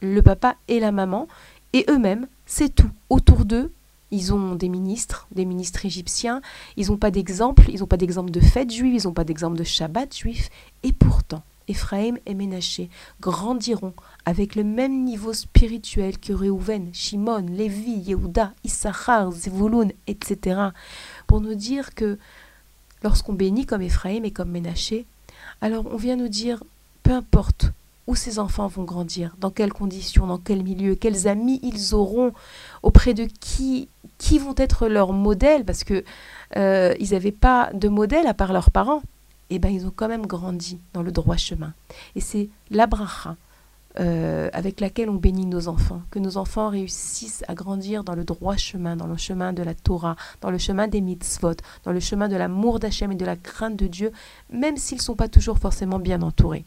[0.00, 1.28] le papa et la maman,
[1.72, 2.90] et eux-mêmes, c'est tout.
[3.10, 3.70] Autour d'eux,
[4.10, 6.40] ils ont des ministres, des ministres égyptiens,
[6.76, 9.56] ils n'ont pas d'exemple, ils n'ont pas d'exemple de fête juive, ils n'ont pas d'exemple
[9.56, 10.48] de Shabbat juif,
[10.82, 13.94] et pourtant, Ephraim et Ménaché grandiront
[14.24, 20.60] avec le même niveau spirituel que Reuven, Shimon, Lévi, Yehuda, Issachar, Zevulun, etc.
[21.28, 22.18] Pour nous dire que
[23.04, 25.06] lorsqu'on bénit comme Ephraim et comme Ménaché,
[25.60, 26.62] alors on vient nous dire,
[27.04, 27.72] peu importe
[28.06, 32.32] où ces enfants vont grandir, dans quelles conditions, dans quel milieu, quels amis ils auront,
[32.82, 36.04] auprès de qui, qui vont être leurs modèles, parce que
[36.56, 39.02] euh, ils n'avaient pas de modèle à part leurs parents.
[39.52, 41.72] Et eh bien, ils ont quand même grandi dans le droit chemin.
[42.14, 43.36] Et c'est l'abraha,
[43.98, 48.22] euh, avec laquelle on bénit nos enfants, que nos enfants réussissent à grandir dans le
[48.22, 51.98] droit chemin, dans le chemin de la Torah, dans le chemin des mitzvot, dans le
[51.98, 54.12] chemin de l'amour d'Hachem et de la crainte de Dieu,
[54.52, 56.64] même s'ils ne sont pas toujours forcément bien entourés.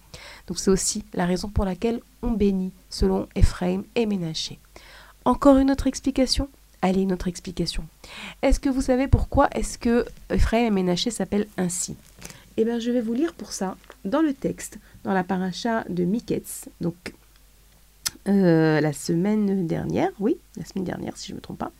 [0.48, 4.60] Donc c'est aussi la raison pour laquelle on bénit selon Ephraim et Ménaché.
[5.24, 6.50] Encore une autre explication?
[6.82, 7.86] Allez, une autre explication.
[8.42, 11.96] Est-ce que vous savez pourquoi est-ce que Ephraim et Ménaché s'appellent ainsi?
[12.58, 16.04] Eh bien, je vais vous lire pour ça dans le texte dans la paracha de
[16.04, 17.13] Miketz, donc
[18.28, 21.72] euh, la semaine dernière, oui, la semaine dernière si je ne me trompe pas,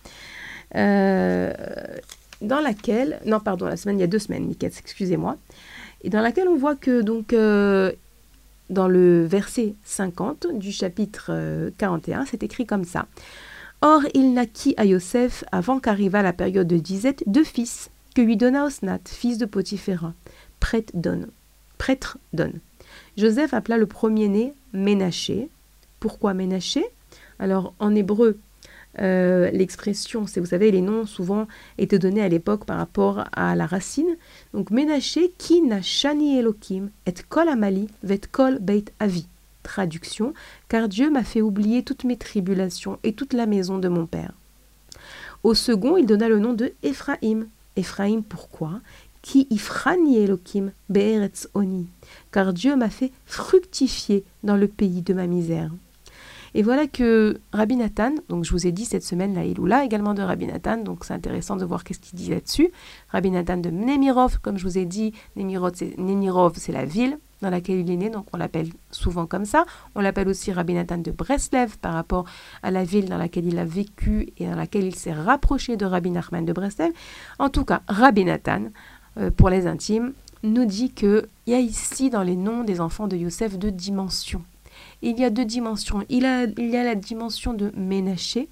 [0.76, 1.54] euh,
[2.42, 5.38] dans laquelle, non pardon, la semaine, il y a deux semaines, Miketz, excusez-moi,
[6.04, 7.92] et dans laquelle on voit que donc euh,
[8.72, 13.06] dans le verset 50 du chapitre 41, c'est écrit comme ça.
[13.82, 18.38] Or, il naquit à Yosef, avant qu'arrivât la période de disette, deux fils, que lui
[18.38, 20.14] donna Osnat, fils de Potiphéra,
[20.64, 21.28] prêtre donne.
[21.78, 22.62] Prêtre donne.
[23.18, 25.50] Joseph appela le premier-né Ménaché.
[26.00, 26.86] Pourquoi Ménaché?
[27.38, 28.40] Alors en hébreu,
[29.00, 33.58] euh, l'expression, c'est vous savez, les noms souvent étaient donnés à l'époque par rapport à
[33.58, 34.16] la racine.
[34.54, 39.28] Donc Ménaché, qui shani Elohim, et kol amali, vet kol beit avi.
[39.64, 40.34] Traduction,
[40.70, 44.32] car Dieu m'a fait oublier toutes mes tribulations et toute la maison de mon père.
[45.44, 47.48] Au second, il donna le nom de Éphraïm.
[47.76, 48.80] Éphraïm, pourquoi?
[49.24, 51.88] Qui ifrani Elohim be'eretz oni
[52.32, 55.72] car Dieu m'a fait fructifier dans le pays de ma misère.
[56.56, 60.14] Et voilà que Rabbi Nathan, donc je vous ai dit cette semaine la Iloula également
[60.14, 62.70] de Rabbi Nathan, donc c'est intéressant de voir qu'est-ce qu'il dit là-dessus.
[63.10, 67.80] Rabbi Nathan de Nemirov, comme je vous ai dit, Nemirov c'est la ville dans laquelle
[67.80, 69.66] il est né, donc on l'appelle souvent comme ça.
[69.96, 72.26] On l'appelle aussi Rabbi Nathan de Breslev par rapport
[72.62, 75.86] à la ville dans laquelle il a vécu et dans laquelle il s'est rapproché de
[75.86, 76.94] Rabbi Nachman de Breslev.
[77.40, 78.66] En tout cas, Rabbi Nathan,
[79.18, 83.08] euh, pour les intimes, nous dit qu'il y a ici dans les noms des enfants
[83.08, 84.44] de Yosef deux dimensions.
[85.02, 86.04] Il y a deux dimensions.
[86.10, 88.50] Il, y a la dimension de Ménaché,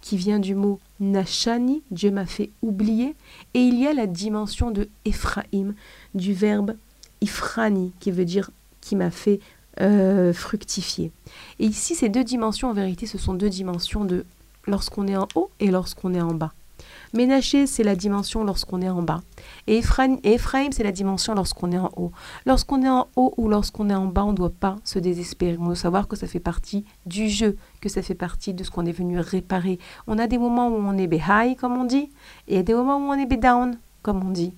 [0.00, 3.14] qui vient du mot Nachani, Dieu m'a fait oublier,
[3.54, 5.74] et il y a la dimension de Ephraim,
[6.14, 6.74] du verbe
[7.20, 9.40] Ifrani, qui veut dire qui m'a fait
[9.80, 11.12] euh, fructifier.
[11.58, 14.24] Et ici, ces deux dimensions, en vérité, ce sont deux dimensions de
[14.66, 16.52] lorsqu'on est en haut et lorsqu'on est en bas.
[17.12, 19.20] Ménaché, c'est la dimension lorsqu'on est en bas.
[19.66, 20.18] Et Ephraim,
[20.70, 22.12] c'est la dimension lorsqu'on est en haut.
[22.46, 25.56] Lorsqu'on est en haut ou lorsqu'on est en bas, on ne doit pas se désespérer.
[25.58, 28.70] On doit savoir que ça fait partie du jeu, que ça fait partie de ce
[28.70, 29.78] qu'on est venu réparer.
[30.06, 32.10] On a des moments où on est high, comme on dit,
[32.46, 34.54] et des moments où on est down, comme on dit.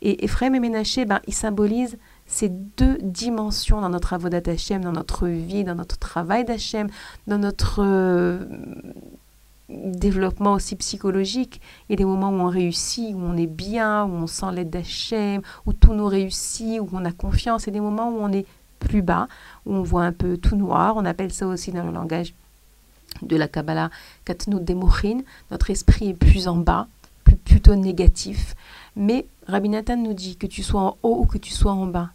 [0.00, 4.92] Et Ephraim et Ménaché, ben, ils symbolisent ces deux dimensions dans notre avodat d'Hachem, dans
[4.92, 6.88] notre vie, dans notre travail d'Hachem,
[7.26, 8.44] dans notre euh,
[9.68, 11.60] développement aussi psychologique.
[11.88, 14.46] Il y a des moments où on réussit, où on est bien, où on sent
[14.52, 17.68] l'aide d'Hachem, où tout nous réussit, où on a confiance.
[17.68, 18.46] Et des moments où on est
[18.78, 19.28] plus bas,
[19.66, 20.96] où on voit un peu tout noir.
[20.96, 22.34] On appelle ça aussi dans le langage
[23.22, 23.90] de la Kabbalah
[24.24, 25.20] Katnout Demochin.
[25.50, 26.86] Notre esprit est plus en bas,
[27.44, 28.54] plutôt négatif.
[28.96, 31.86] Mais Rabbi Nathan nous dit que tu sois en haut ou que tu sois en
[31.86, 32.10] bas,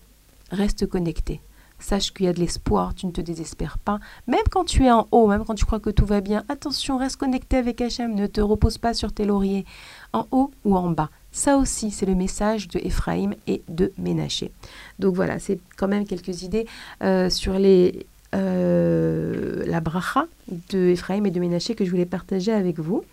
[0.52, 1.42] reste connecté.
[1.84, 4.00] Sache qu'il y a de l'espoir, tu ne te désespères pas.
[4.28, 6.98] Même quand tu es en haut, même quand tu crois que tout va bien, attention,
[6.98, 9.66] reste connecté avec Hachem, ne te repose pas sur tes lauriers,
[10.14, 11.10] en haut ou en bas.
[11.34, 14.54] Ça aussi, c'est le message de Ephraim et de Ménaché.
[14.98, 16.68] Donc voilà, c'est quand même quelques idées
[17.04, 20.28] euh, sur les, euh, la bracha
[20.70, 23.04] de Ephraim et de Ménaché que je voulais partager avec vous.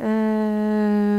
[0.00, 1.18] Euh,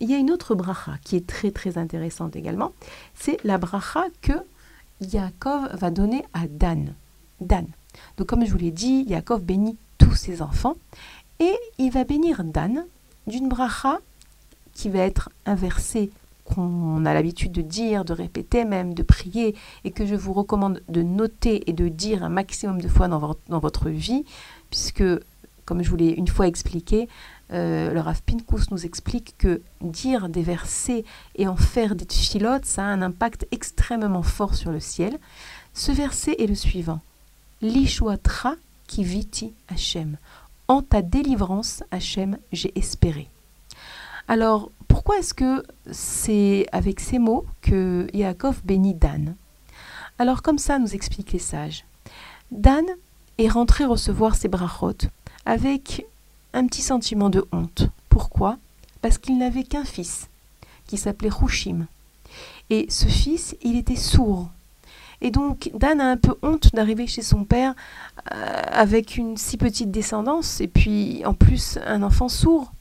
[0.00, 2.72] il y a une autre bracha qui est très très intéressante également.
[3.14, 4.34] C'est la bracha que
[5.00, 6.94] Yaakov va donner à Dan.
[7.40, 7.66] Dan.
[8.16, 10.74] Donc comme je vous l'ai dit, Yaakov bénit tous ses enfants
[11.40, 12.84] et il va bénir Dan
[13.26, 13.98] d'une bracha
[14.74, 16.10] qui va être inversée
[16.44, 20.82] qu'on a l'habitude de dire, de répéter même, de prier, et que je vous recommande
[20.88, 24.24] de noter et de dire un maximum de fois dans votre, dans votre vie,
[24.70, 25.04] puisque,
[25.66, 27.08] comme je vous l'ai une fois expliqué,
[27.52, 31.04] euh, le Rav Pinkus nous explique que dire des versets
[31.36, 35.18] et en faire des tfilotes, ça a un impact extrêmement fort sur le ciel.
[35.74, 37.00] Ce verset est le suivant.
[37.62, 38.54] L'ishuatra
[38.86, 40.16] qui viti Hachem.
[40.68, 43.28] En ta délivrance, Hachem, j'ai espéré.
[44.28, 49.34] Alors, pourquoi est-ce que c'est avec ces mots que Yaakov bénit Dan?
[50.18, 51.84] Alors, comme ça nous expliquent les sages.
[52.50, 52.84] Dan
[53.38, 55.08] est rentré recevoir ses brachot
[55.46, 56.04] avec
[56.52, 57.88] un petit sentiment de honte.
[58.08, 58.58] Pourquoi?
[59.02, 60.28] Parce qu'il n'avait qu'un fils,
[60.86, 61.86] qui s'appelait Rouchim.
[62.70, 64.50] Et ce fils, il était sourd.
[65.20, 67.74] Et donc, Dan a un peu honte d'arriver chez son père
[68.32, 72.72] euh, avec une si petite descendance, et puis en plus un enfant sourd.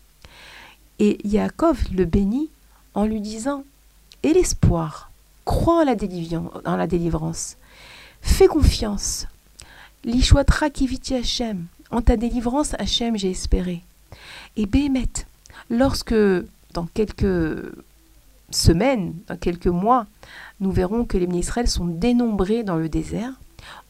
[0.99, 2.49] Et Yaakov le bénit
[2.93, 3.63] en lui disant
[4.23, 5.11] Et l'espoir,
[5.45, 7.57] crois en la, délivrance,
[8.21, 9.27] fais confiance.
[10.03, 13.83] L'Ishwatra kiviti Hashem, en ta délivrance, Hachem, j'ai espéré.
[14.55, 15.07] Et Béhémet,
[15.69, 16.15] lorsque
[16.73, 17.73] dans quelques
[18.49, 20.05] semaines, dans quelques mois,
[20.59, 23.33] nous verrons que les Israël sont dénombrés dans le désert,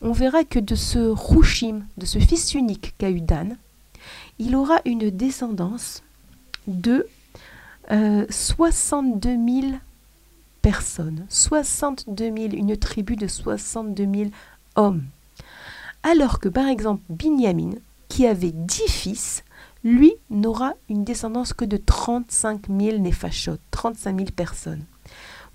[0.01, 3.57] on verra que de ce Rouchim, de ce fils unique qu'a eu Dan,
[4.39, 6.03] il aura une descendance
[6.67, 7.07] de
[7.89, 9.73] 62 euh, 000
[10.62, 11.25] personnes.
[11.29, 14.29] 62 000, une tribu de 62 000
[14.75, 15.03] hommes.
[16.03, 17.71] Alors que par exemple Binyamin,
[18.08, 19.43] qui avait dix fils,
[19.84, 24.84] lui n'aura une descendance que de 35 000 nefashot, 35 000 personnes.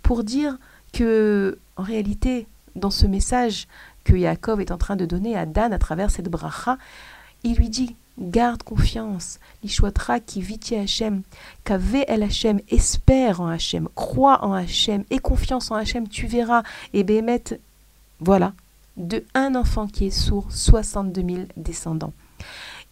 [0.02, 0.58] Pour dire
[0.92, 3.66] que, en réalité, dans ce message
[4.04, 6.78] que Yaakov est en train de donner à Dan à travers cette bracha,
[7.44, 11.22] il lui dit Garde confiance, l'Ishwatra qui vit Hachem,
[11.64, 16.62] qu'avait El Hachem, espère en Hachem, crois en Hachem, et confiance en Hachem, tu verras.
[16.92, 17.42] Et Béhémet,
[18.20, 18.52] voilà,
[18.98, 22.12] de un enfant qui est sourd, 62 000 descendants.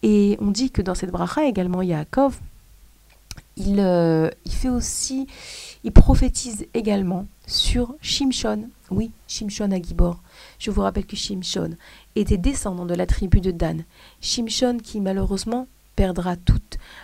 [0.03, 2.39] Et on dit que dans cette bracha également, Yaakov,
[3.57, 5.27] il, euh, il fait aussi,
[5.83, 8.69] il prophétise également sur Shimshon.
[8.89, 10.19] Oui, Shimshon à Gibor.
[10.59, 11.71] Je vous rappelle que Shimshon
[12.15, 13.83] était descendant de la tribu de Dan.
[14.21, 16.61] Shimshon qui malheureusement perdra tout,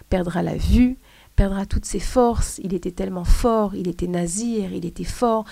[0.10, 0.98] perdra la vue,
[1.36, 2.60] perdra toutes ses forces.
[2.64, 5.46] Il était tellement fort, il était nazir, il était fort.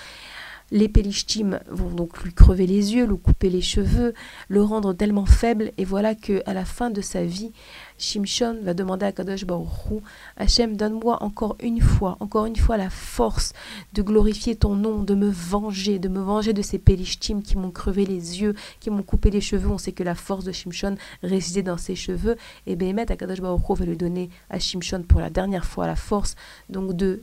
[0.72, 4.14] Les Pélishtim vont donc lui crever les yeux, lui couper les cheveux,
[4.48, 7.52] le rendre tellement faible, et voilà que à la fin de sa vie,
[7.98, 10.02] Shimshon va demander à Kadosh Baruch
[10.36, 13.52] Hachem, donne-moi encore une fois, encore une fois la force
[13.92, 17.70] de glorifier ton nom, de me venger, de me venger de ces Pélishtim qui m'ont
[17.70, 19.70] crevé les yeux, qui m'ont coupé les cheveux.
[19.70, 22.36] On sait que la force de Shimshon résidait dans ses cheveux,
[22.66, 26.34] et Behemet, Kadosh Baruch va lui donner à Shimshon pour la dernière fois la force
[26.68, 27.22] donc de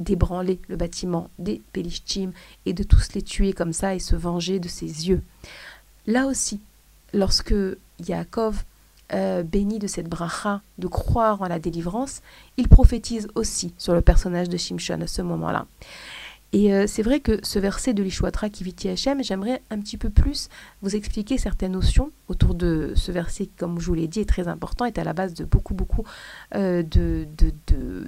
[0.00, 2.32] d'ébranler le bâtiment des Pélishtim
[2.64, 5.22] et de tous les tuer comme ça et se venger de ses yeux.
[6.06, 6.60] Là aussi,
[7.12, 7.54] lorsque
[8.06, 8.64] Yaakov
[9.12, 12.22] euh, bénit de cette bracha de croire en la délivrance,
[12.56, 15.66] il prophétise aussi sur le personnage de Shimshon à ce moment-là.
[16.52, 20.10] Et euh, c'est vrai que ce verset de l'Ishwatra Kiviti Hashem, j'aimerais un petit peu
[20.10, 20.48] plus
[20.80, 24.28] vous expliquer certaines notions autour de ce verset qui, comme je vous l'ai dit, est
[24.28, 26.04] très important, est à la base de beaucoup, beaucoup
[26.54, 27.52] euh, de, de,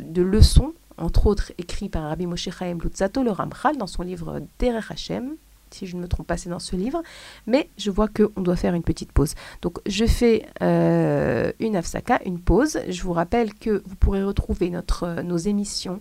[0.03, 4.41] de, leçons entre autres écrit par Rabbi Moshe Chaim Lutzato, le Ramchal, dans son livre
[4.59, 5.37] Derech Hashem,
[5.71, 7.03] si je ne me trompe pas, c'est dans ce livre.
[7.47, 9.35] Mais je vois qu'on doit faire une petite pause.
[9.63, 12.79] Donc, je fais euh, une afsaka, une pause.
[12.89, 16.01] Je vous rappelle que vous pourrez retrouver notre, euh, nos émissions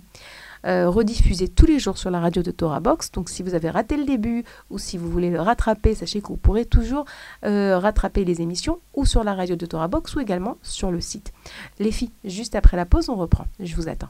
[0.65, 3.11] euh, rediffusées tous les jours sur la radio de Torah Box.
[3.11, 6.27] Donc, si vous avez raté le début ou si vous voulez le rattraper, sachez que
[6.27, 7.05] vous pourrez toujours
[7.43, 11.31] rattraper les émissions ou sur la radio de Torah Box ou également sur le site.
[11.79, 13.45] Les filles, juste après la pause, on reprend.
[13.59, 14.09] Je vous attends.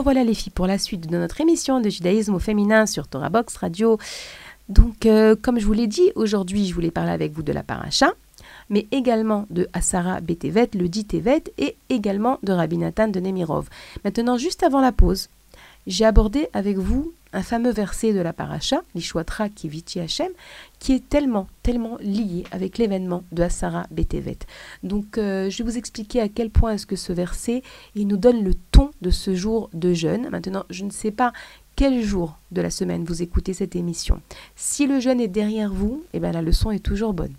[0.00, 3.28] Revoilà les filles pour la suite de notre émission de judaïsme au féminin sur Torah
[3.28, 3.98] Box Radio.
[4.70, 7.62] Donc, euh, comme je vous l'ai dit, aujourd'hui, je voulais parler avec vous de la
[7.62, 8.14] paracha,
[8.70, 13.68] mais également de Asara Betevet, le dit Tevet, et également de Rabbi Nathan de Nemirov.
[14.02, 15.28] Maintenant, juste avant la pause,
[15.86, 20.30] j'ai abordé avec vous un fameux verset de la paracha, l'Ishwatra Kiviti Hashem,
[20.78, 24.38] qui est tellement, tellement lié avec l'événement de Asara Betevet.
[24.82, 27.62] Donc, euh, je vais vous expliquer à quel point est-ce que ce verset,
[27.94, 30.28] il nous donne le ton de ce jour de jeûne.
[30.30, 31.32] Maintenant, je ne sais pas
[31.76, 34.20] quel jour de la semaine vous écoutez cette émission.
[34.56, 37.34] Si le jeûne est derrière vous, eh bien, la leçon est toujours bonne.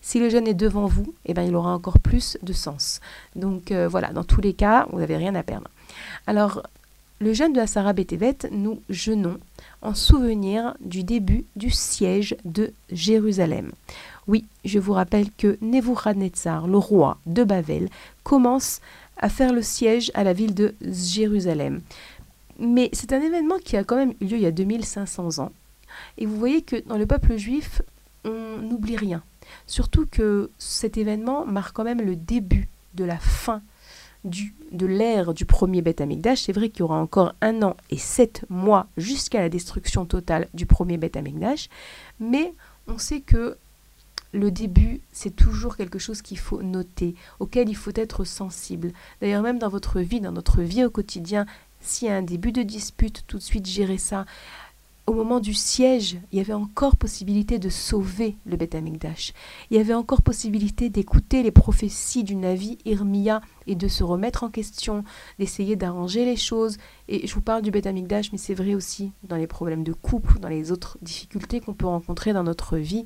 [0.00, 3.00] Si le jeûne est devant vous, eh bien, il aura encore plus de sens.
[3.34, 5.68] Donc euh, voilà, dans tous les cas, vous n'avez rien à perdre.
[6.26, 6.62] Alors,
[7.18, 9.38] le jeûne de Asara Betevet, nous jeûnons
[9.82, 13.72] en souvenir du début du siège de Jérusalem.
[14.26, 17.88] Oui, je vous rappelle que Nebuchadnezzar, le roi de Babel,
[18.22, 18.80] commence
[19.16, 21.80] à faire le siège à la ville de Jérusalem.
[22.58, 25.52] Mais c'est un événement qui a quand même eu lieu il y a 2500 ans.
[26.18, 27.80] Et vous voyez que dans le peuple juif,
[28.24, 29.22] on n'oublie rien.
[29.66, 33.62] Surtout que cet événement marque quand même le début de la fin
[34.72, 37.96] de l'ère du premier Beth Amikdash, c'est vrai qu'il y aura encore un an et
[37.96, 41.68] sept mois jusqu'à la destruction totale du premier Beth Amikdash,
[42.20, 42.52] mais
[42.86, 43.56] on sait que
[44.32, 48.92] le début, c'est toujours quelque chose qu'il faut noter, auquel il faut être sensible.
[49.20, 51.46] D'ailleurs, même dans votre vie, dans notre vie au quotidien,
[51.80, 54.26] s'il y a un début de dispute, tout de suite gérer ça
[55.06, 59.32] au moment du siège, il y avait encore possibilité de sauver le Beth Amikdash.
[59.70, 64.42] Il y avait encore possibilité d'écouter les prophéties du Navi Irmia et de se remettre
[64.42, 65.04] en question,
[65.38, 66.76] d'essayer d'arranger les choses.
[67.08, 69.92] Et je vous parle du Beth Amikdash, mais c'est vrai aussi dans les problèmes de
[69.92, 73.04] couple, dans les autres difficultés qu'on peut rencontrer dans notre vie.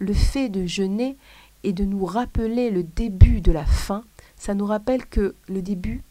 [0.00, 1.16] Le fait de jeûner
[1.62, 4.02] et de nous rappeler le début de la fin,
[4.36, 6.02] ça nous rappelle que le début,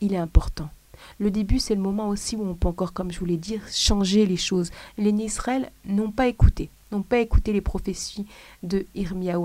[0.00, 0.70] il est important.
[1.18, 4.26] Le début, c'est le moment aussi où on peut encore, comme je voulais dire, changer
[4.26, 4.70] les choses.
[4.98, 8.26] Les Israël n'ont pas écouté, n'ont pas écouté les prophéties
[8.62, 9.38] de Irmiyahu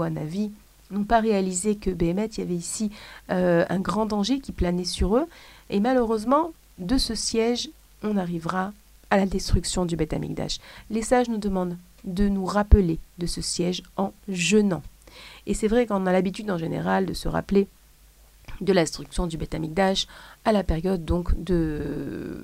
[0.91, 2.91] n'ont pas réalisé que Béhémet, il y avait ici
[3.31, 5.25] euh, un grand danger qui planait sur eux.
[5.69, 7.69] Et malheureusement, de ce siège,
[8.03, 8.71] on arrivera
[9.09, 10.59] à la destruction du Beth Amikdash.
[10.89, 14.83] Les sages nous demandent de nous rappeler de ce siège en jeûnant.
[15.47, 17.67] Et c'est vrai qu'on a l'habitude en général de se rappeler
[18.61, 20.07] de la destruction du Beth Amikdash
[20.45, 22.41] à la période donc de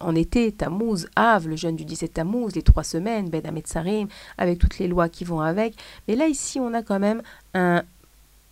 [0.00, 4.58] en été Tammuz, Av, le jeûne du 17 Tammuz, les trois semaines, Ben Ametzarim, avec
[4.58, 5.74] toutes les lois qui vont avec.
[6.08, 7.22] Mais là ici, on a quand même
[7.54, 7.82] un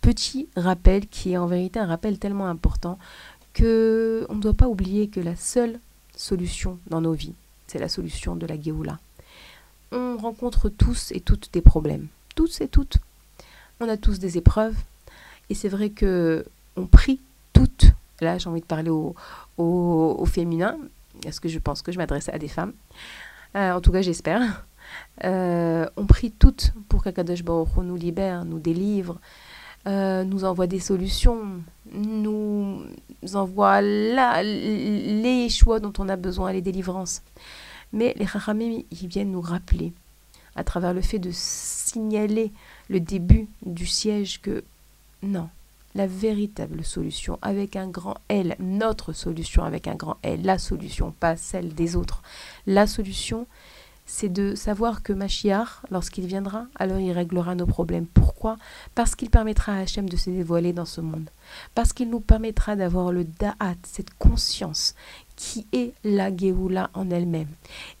[0.01, 2.97] petit rappel qui est en vérité un rappel tellement important
[3.53, 5.79] que on ne doit pas oublier que la seule
[6.15, 7.33] solution dans nos vies,
[7.67, 8.99] c'est la solution de la Géoula.
[9.91, 12.97] On rencontre tous et toutes des problèmes, tous et toutes.
[13.79, 14.75] On a tous des épreuves,
[15.49, 16.45] et c'est vrai que
[16.79, 17.19] on prie
[17.53, 17.91] toutes.
[18.21, 19.15] Là, j'ai envie de parler au,
[19.57, 20.77] au, féminin,
[21.23, 22.73] parce que je pense que je m'adresse à des femmes.
[23.55, 24.65] Euh, en tout cas, j'espère.
[25.23, 29.19] Euh, on prie toutes pour qu'Akadosh Baruch nous libère, nous délivre,
[29.87, 31.61] euh, nous envoie des solutions,
[31.93, 32.83] nous
[33.33, 37.21] envoie les choix dont on a besoin, les délivrances.
[37.93, 39.93] Mais les Chachamim, ils viennent nous rappeler,
[40.55, 42.51] à travers le fait de signaler
[42.89, 44.63] le début du siège, que
[45.21, 45.49] non,
[45.95, 51.11] la véritable solution avec un grand L, notre solution avec un grand L, la solution,
[51.11, 52.21] pas celle des autres.
[52.67, 53.47] La solution,
[54.05, 58.07] c'est de savoir que Machiar, lorsqu'il viendra, alors il réglera nos problèmes.
[58.07, 58.57] Pourquoi?
[58.95, 61.29] Parce qu'il permettra à Hachem de se dévoiler dans ce monde.
[61.75, 64.95] Parce qu'il nous permettra d'avoir le da'at, cette conscience
[65.39, 67.47] qui est la Géoula en elle-même.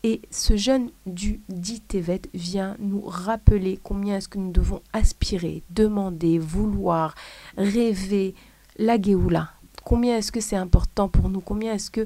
[0.03, 5.63] Et ce jeûne du dit Tevet vient nous rappeler combien est-ce que nous devons aspirer,
[5.69, 7.15] demander, vouloir,
[7.57, 8.35] rêver
[8.77, 9.51] la Géoula.
[9.85, 11.39] Combien est-ce que c'est important pour nous?
[11.39, 12.05] Combien est-ce que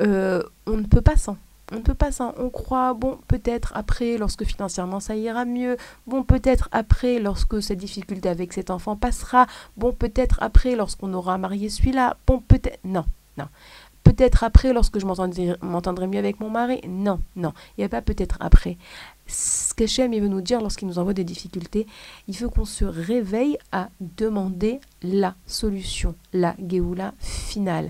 [0.00, 1.36] euh, on ne peut pas sans
[1.72, 2.34] on ne peut pas sans.
[2.36, 5.76] On croit, bon, peut-être après, lorsque financièrement ça ira mieux.
[6.08, 9.46] Bon, peut-être après, lorsque cette difficulté avec cet enfant passera.
[9.76, 12.16] Bon, peut-être après, lorsqu'on aura marié celui-là.
[12.26, 12.80] Bon, peut-être.
[12.82, 13.04] Non,
[13.38, 13.46] non.
[14.04, 16.80] Peut-être après, lorsque je m'entendrai mieux avec mon mari.
[16.88, 18.76] Non, non, il n'y a pas peut-être après.
[19.26, 21.86] Ce qu'Hachem veut nous dire lorsqu'il nous envoie des difficultés,
[22.26, 27.88] il faut qu'on se réveille à demander la solution, la Géoula finale.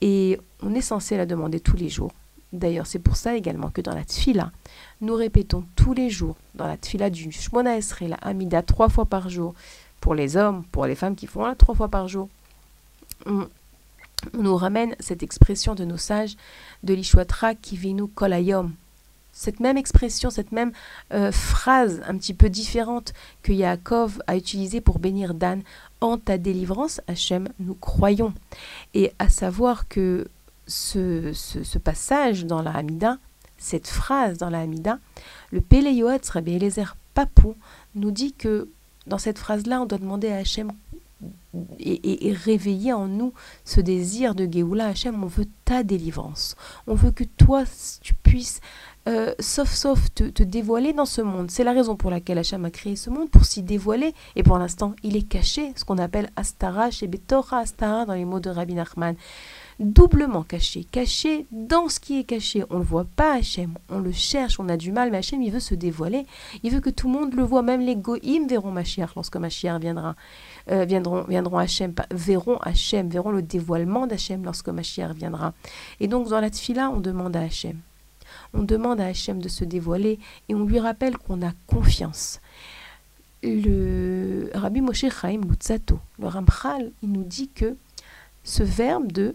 [0.00, 2.12] Et on est censé la demander tous les jours.
[2.52, 4.52] D'ailleurs, c'est pour ça également que dans la tfila,
[5.00, 9.04] nous répétons tous les jours, dans la tfila du Shmona Esrei, la Amida, trois fois
[9.04, 9.54] par jour,
[10.00, 12.28] pour les hommes, pour les femmes qui font la trois fois par jour,
[14.34, 16.36] nous ramène cette expression de nos sages
[16.82, 18.72] de l'Ishwatra Kivinu Kolayom.
[19.32, 20.72] Cette même expression, cette même
[21.12, 23.12] euh, phrase un petit peu différente
[23.42, 25.62] que Yaakov a utilisée pour bénir Dan
[26.00, 28.32] en ta délivrance, Hachem, nous croyons.
[28.94, 30.26] Et à savoir que
[30.66, 33.18] ce, ce, passage dans la Hamida,
[33.58, 34.98] cette phrase dans la Hamida,
[35.52, 37.56] le Péléoat Rabbi Eliezer Papou
[37.94, 38.70] nous dit que
[39.06, 40.72] dans cette phrase-là, on doit demander à Hachem
[41.78, 43.32] et, réveiller en nous
[43.64, 46.56] ce désir de Géoula Hachem, on veut ta délivrance.
[46.86, 47.64] On veut que toi,
[48.02, 48.60] tu puisses,
[49.08, 51.50] euh, sauf sauf, te, dévoiler dans ce monde.
[51.50, 54.14] C'est la raison pour laquelle Hachem a créé ce monde, pour s'y dévoiler.
[54.34, 58.24] Et pour l'instant, il est caché, ce qu'on appelle Astara, chez Betora Astara dans les
[58.24, 59.16] mots de Rabbi Nachman
[59.78, 62.64] doublement caché, caché dans ce qui est caché.
[62.70, 65.42] On ne le voit pas Hachem, on le cherche, on a du mal, mais Hachem
[65.42, 66.26] il veut se dévoiler,
[66.62, 69.78] il veut que tout le monde le voit, même les goïms verront Mashiach lorsque Mashiach
[69.80, 70.16] viendra,
[70.70, 71.64] euh, viendront, viendront
[72.10, 75.52] verront Hachem, verront le dévoilement d'Hachem lorsque Mashiach viendra.
[76.00, 77.78] Et donc dans la tfila, on demande à Hachem,
[78.54, 80.18] on demande à Hachem de se dévoiler
[80.48, 82.40] et on lui rappelle qu'on a confiance.
[83.42, 87.76] Le Rabbi Moshe Chaim Lutzato, le Ramchal, il nous dit que
[88.42, 89.34] ce verbe de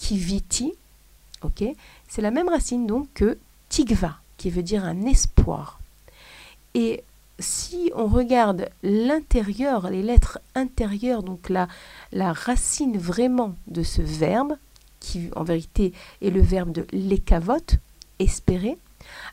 [0.00, 0.72] kiviti,
[2.08, 3.38] c'est la même racine donc que
[3.68, 5.80] tigva, qui veut dire un espoir.
[6.74, 7.04] Et
[7.38, 11.68] si on regarde l'intérieur, les lettres intérieures, donc la,
[12.12, 14.56] la racine vraiment de ce verbe,
[15.00, 17.76] qui en vérité est le verbe de lekavot,
[18.18, 18.76] espérer,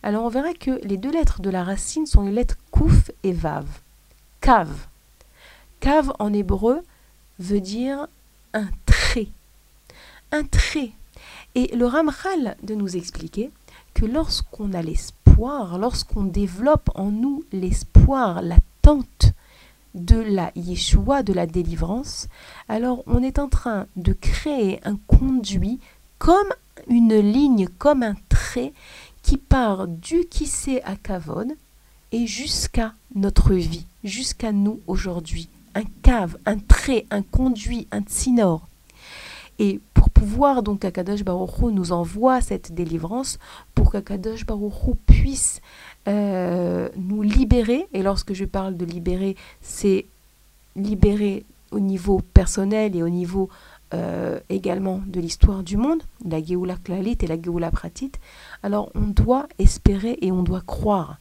[0.03, 3.33] alors on verra que les deux lettres de la racine sont les lettres kouf et
[3.33, 3.65] vav.
[4.39, 4.69] Kav.
[5.79, 6.81] Kav en hébreu
[7.39, 8.07] veut dire
[8.53, 9.27] un trait,
[10.31, 10.91] un trait.
[11.55, 13.51] Et le Ramchal de nous expliquer
[13.93, 19.33] que lorsqu'on a l'espoir, lorsqu'on développe en nous l'espoir, l'attente
[19.95, 22.27] de la Yeshua, de la délivrance,
[22.69, 25.79] alors on est en train de créer un conduit
[26.19, 26.53] comme
[26.87, 28.73] une ligne, comme un trait
[29.23, 31.51] qui part du Kissé à Kavod
[32.11, 35.49] et jusqu'à notre vie, jusqu'à nous aujourd'hui.
[35.75, 38.67] Un cave, un trait, un conduit, un tsinor.
[39.59, 43.39] Et pour pouvoir donc Akadosh Baruch nous envoie cette délivrance,
[43.75, 45.61] pour qu'Akadosh Baruch puisse
[46.07, 47.87] euh, nous libérer.
[47.93, 50.05] Et lorsque je parle de libérer, c'est
[50.75, 53.49] libérer au niveau personnel et au niveau
[53.93, 58.11] euh, également de l'histoire du monde, la Géoula Klalit et la Géoula Pratit.
[58.61, 61.19] Alors on doit espérer et on doit croire.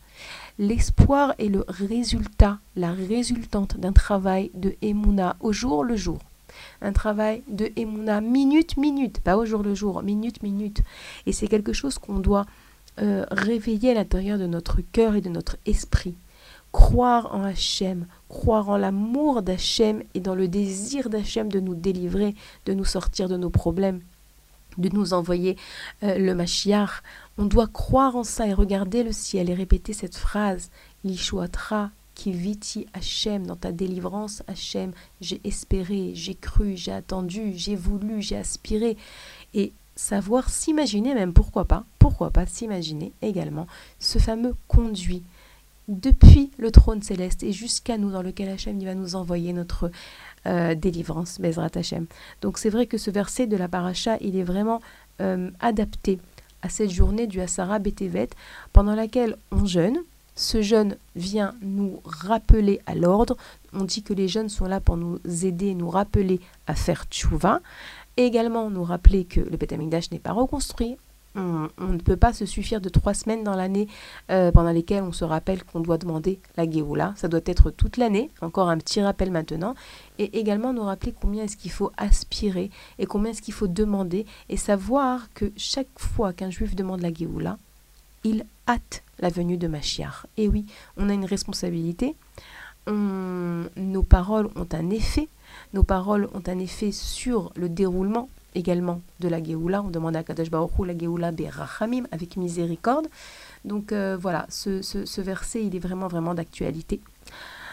[0.58, 6.18] L'espoir est le résultat, la résultante d'un travail de Emouna au jour le jour.
[6.80, 10.82] Un travail de Emouna minute minute, pas au jour le jour, minute minute.
[11.26, 12.46] Et c'est quelque chose qu'on doit
[13.00, 16.16] euh, réveiller à l'intérieur de notre cœur et de notre esprit.
[16.72, 22.34] Croire en Hachem, croire en l'amour d'Hachem et dans le désir d'Hachem de nous délivrer,
[22.64, 24.00] de nous sortir de nos problèmes,
[24.78, 25.56] de nous envoyer
[26.02, 27.02] euh, le Mashiach.
[27.38, 30.70] On doit croire en ça et regarder le ciel et répéter cette phrase
[31.04, 34.90] L'Ishuatra qui viti Hachem dans ta délivrance, Hachem,
[35.20, 38.96] j'ai espéré, j'ai cru, j'ai attendu, j'ai voulu, j'ai aspiré.
[39.54, 43.66] Et savoir s'imaginer, même pourquoi pas, pourquoi pas s'imaginer également
[44.00, 45.22] ce fameux conduit
[45.88, 49.90] depuis le trône céleste et jusqu'à nous dans lequel Hachem va nous envoyer notre
[50.46, 52.06] euh, délivrance, Bezrat Hachem.
[52.40, 54.80] Donc c'est vrai que ce verset de la paracha, il est vraiment
[55.20, 56.18] euh, adapté
[56.62, 58.30] à cette journée du Asara Betevet,
[58.72, 59.98] pendant laquelle on jeûne.
[60.36, 63.38] Ce jeûne vient nous rappeler à l'ordre.
[63.72, 67.60] On dit que les jeunes sont là pour nous aider, nous rappeler à faire tchouva.
[68.18, 69.72] Également nous rappeler que le Beth
[70.12, 70.96] n'est pas reconstruit.
[71.38, 73.88] On, ne peut pas se suffire de trois semaines dans l'année
[74.30, 77.12] euh, pendant lesquelles on se rappelle qu'on doit demander la Géoula.
[77.16, 78.30] Ça doit être toute l'année.
[78.40, 79.74] Encore un petit rappel maintenant.
[80.18, 84.24] Et également nous rappeler combien est-ce qu'il faut aspirer et combien est-ce qu'il faut demander
[84.48, 87.58] et savoir que chaque fois qu'un juif demande la Géoula,
[88.24, 90.26] il hâte la venue de Machiar.
[90.36, 92.14] Et oui, on a une responsabilité.
[92.86, 95.28] nos paroles ont un effet.
[95.74, 99.82] Nos paroles ont un effet sur le déroulement également de la Géoula.
[99.82, 103.08] On demande à Kadosh Baruch la Géoula Berachamim avec miséricorde.
[103.64, 107.00] Donc euh, voilà, ce, verset, il est vraiment, vraiment d'actualité.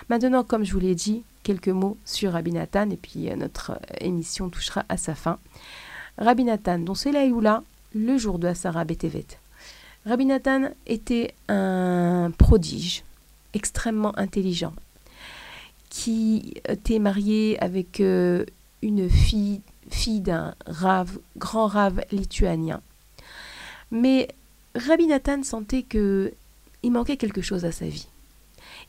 [0.10, 3.72] Maintenant, comme je vous l'ai dit, quelques mots sur Rabbi Nathan et puis euh, notre
[3.72, 5.40] euh, émission touchera à sa fin.
[6.18, 7.24] Rabbi Nathan, dont c'est la
[7.96, 9.26] le jour de Asara Betevet.
[10.06, 13.04] Rabbi Nathan était un prodige,
[13.54, 14.74] extrêmement intelligent,
[15.90, 19.62] qui était marié avec une fille
[20.20, 22.82] d'un rave, grand rave lituanien.
[23.92, 24.28] Mais
[24.76, 26.34] Rabbi Nathan sentait que
[26.82, 28.08] il manquait quelque chose à sa vie.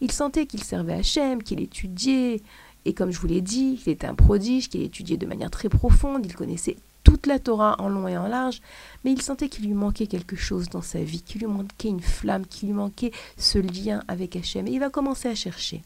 [0.01, 2.43] Il sentait qu'il servait Hachem, qu'il étudiait,
[2.87, 5.69] et comme je vous l'ai dit, il était un prodige, qu'il étudiait de manière très
[5.69, 6.77] profonde, il connaissait
[7.15, 8.61] toute la Torah en long et en large,
[9.05, 12.01] mais il sentait qu'il lui manquait quelque chose dans sa vie, qu'il lui manquait une
[12.01, 14.67] flamme, qu'il lui manquait ce lien avec Hachem.
[14.67, 15.83] Et il va commencer à chercher.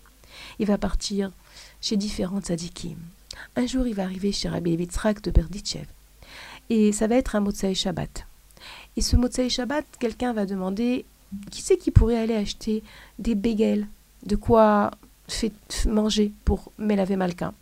[0.58, 1.30] Il va partir
[1.82, 2.96] chez différentes sadikim.
[3.56, 5.84] Un jour, il va arriver chez Rabbi Levitzrak de Berditchev.
[6.70, 8.26] Et ça va être un Motsai Shabbat.
[8.96, 11.04] Et ce Motsai Shabbat, quelqu'un va demander
[11.50, 12.82] qui c'est qui pourrait aller acheter
[13.18, 13.86] des bagels,
[14.24, 14.92] de quoi
[15.86, 17.52] manger pour Melave Malka?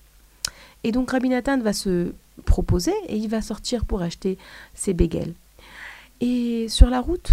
[0.84, 2.12] Et donc Rabbi Nathan va se
[2.45, 4.39] proposer et il va sortir pour acheter
[4.74, 5.34] ses bagels.
[6.20, 7.32] Et sur la route,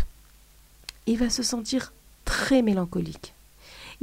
[1.08, 1.94] il va se sentir
[2.26, 3.34] très mélancolique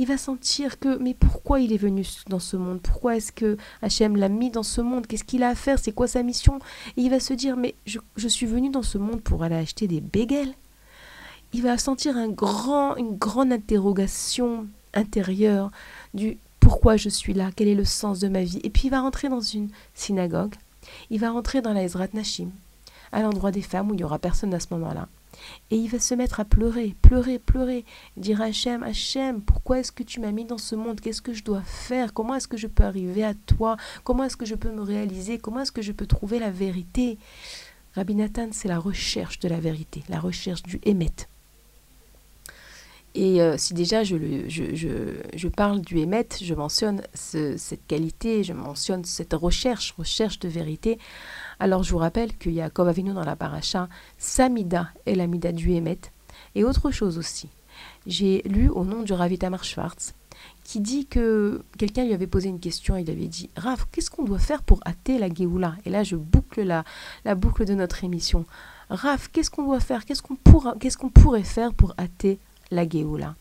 [0.01, 2.81] il va sentir que mais pourquoi il est venu dans ce monde?
[2.81, 5.07] Pourquoi est-ce que Hachem l'a mis dans ce monde?
[5.07, 5.79] Qu'est-ce qu'il a à faire?
[5.79, 6.59] C'est quoi sa mission?
[6.97, 9.89] Et il va se dire mais je, suis venu dans ce monde pour aller acheter
[9.89, 10.55] des bagels.
[11.53, 15.71] Il va sentir un grand, une grande interrogation intérieure
[16.15, 18.61] du pourquoi je suis là, quel est le sens de ma vie.
[18.65, 20.55] Et puis il va rentrer dans une synagogue,
[21.11, 22.51] il va rentrer dans la Ezrat Nashim,
[23.13, 25.09] à l'endroit des femmes où il n'y aura personne à ce moment-là.
[25.71, 27.85] Et il va se mettre à pleurer, pleurer, pleurer,
[28.17, 31.01] dire à Hachem, Hachem, pourquoi est-ce que tu m'as mis dans ce monde?
[31.01, 32.13] Qu'est-ce que je dois faire?
[32.13, 33.77] Comment est-ce que je peux arriver à toi?
[34.05, 35.39] Comment est-ce que je peux me réaliser?
[35.39, 37.19] Comment est-ce que je peux trouver la vérité?
[37.95, 41.11] Rabbi Nathan, c'est la recherche de la vérité, la recherche du Hémet.
[43.15, 44.17] Et euh, si déjà je,
[44.49, 44.89] je, je,
[45.35, 50.99] je, parle du Hémet, je mentionne cette qualité, je mentionne cette recherche, recherche de vérité,
[51.59, 55.73] alors je vous rappelle qu'il y a Avinu dans la paracha, Samida et l'amida du
[55.73, 55.99] Hémet,
[56.55, 57.49] et autre chose aussi.
[58.07, 60.15] J'ai lu au nom du Rav Itamar Schwartz
[60.65, 64.25] qui dit que quelqu'un lui avait posé une question il avait dit Rav, qu'est-ce qu'on
[64.25, 65.75] doit faire pour hâter la Géoula?
[65.85, 66.85] Et là, je boucle la,
[67.25, 68.47] la boucle de notre émission.
[68.89, 70.05] Rav, qu'est-ce qu'on doit faire?
[70.05, 70.37] Qu'est-ce qu'on
[70.79, 72.39] qu'est-ce qu'on pourrait faire pour hâter
[72.71, 73.35] la Géoula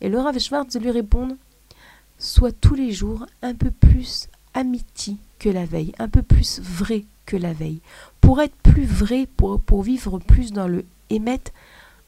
[0.00, 1.36] Et le Rav Schwartz lui répond
[2.18, 7.04] Sois tous les jours un peu plus amitié que la veille, un peu plus vrai
[7.26, 7.80] que la veille.
[8.20, 11.40] Pour être plus vrai, pour, pour vivre plus dans le émet,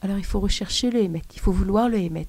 [0.01, 2.29] alors il faut rechercher le émet, il faut vouloir le émet.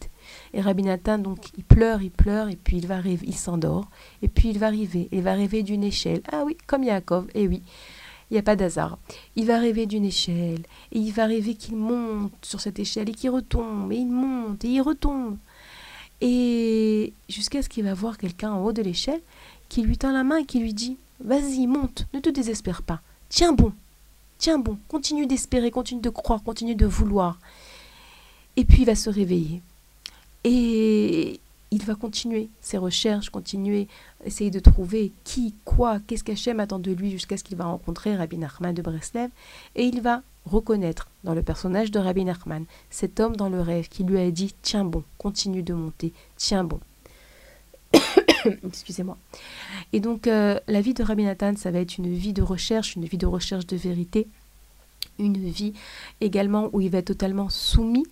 [0.53, 3.89] Et Rabbi Nathan, donc, il pleure, il pleure, et puis il va rêver, il s'endort,
[4.21, 6.21] et puis il va rêver, il va rêver d'une échelle.
[6.31, 7.61] Ah oui, comme Yaakov, et eh oui.
[8.29, 8.97] Il n'y a pas d'hasard.
[9.35, 10.61] Il va rêver d'une échelle,
[10.91, 14.63] et il va rêver qu'il monte sur cette échelle, et qu'il retombe, et il monte,
[14.65, 15.37] et il retombe.
[16.21, 19.21] Et jusqu'à ce qu'il va voir quelqu'un en haut de l'échelle
[19.69, 23.01] qui lui tend la main et qui lui dit Vas-y, monte, ne te désespère pas.
[23.29, 23.73] Tiens bon,
[24.37, 27.39] tiens bon, continue d'espérer, continue de croire, continue de vouloir.
[28.55, 29.61] Et puis il va se réveiller.
[30.43, 31.39] Et
[31.71, 33.87] il va continuer ses recherches, continuer,
[34.25, 38.15] essayer de trouver qui, quoi, qu'est-ce qu'Hachem attend de lui jusqu'à ce qu'il va rencontrer
[38.15, 39.29] Rabbi Nachman de Breslev.
[39.75, 43.87] Et il va reconnaître dans le personnage de Rabbi Nachman cet homme dans le rêve
[43.87, 46.79] qui lui a dit Tiens bon, continue de monter, tiens bon.
[48.65, 49.17] Excusez-moi.
[49.93, 52.95] Et donc, euh, la vie de Rabbi Nathan, ça va être une vie de recherche,
[52.95, 54.27] une vie de recherche de vérité,
[55.19, 55.73] une vie
[56.21, 58.05] également où il va être totalement soumis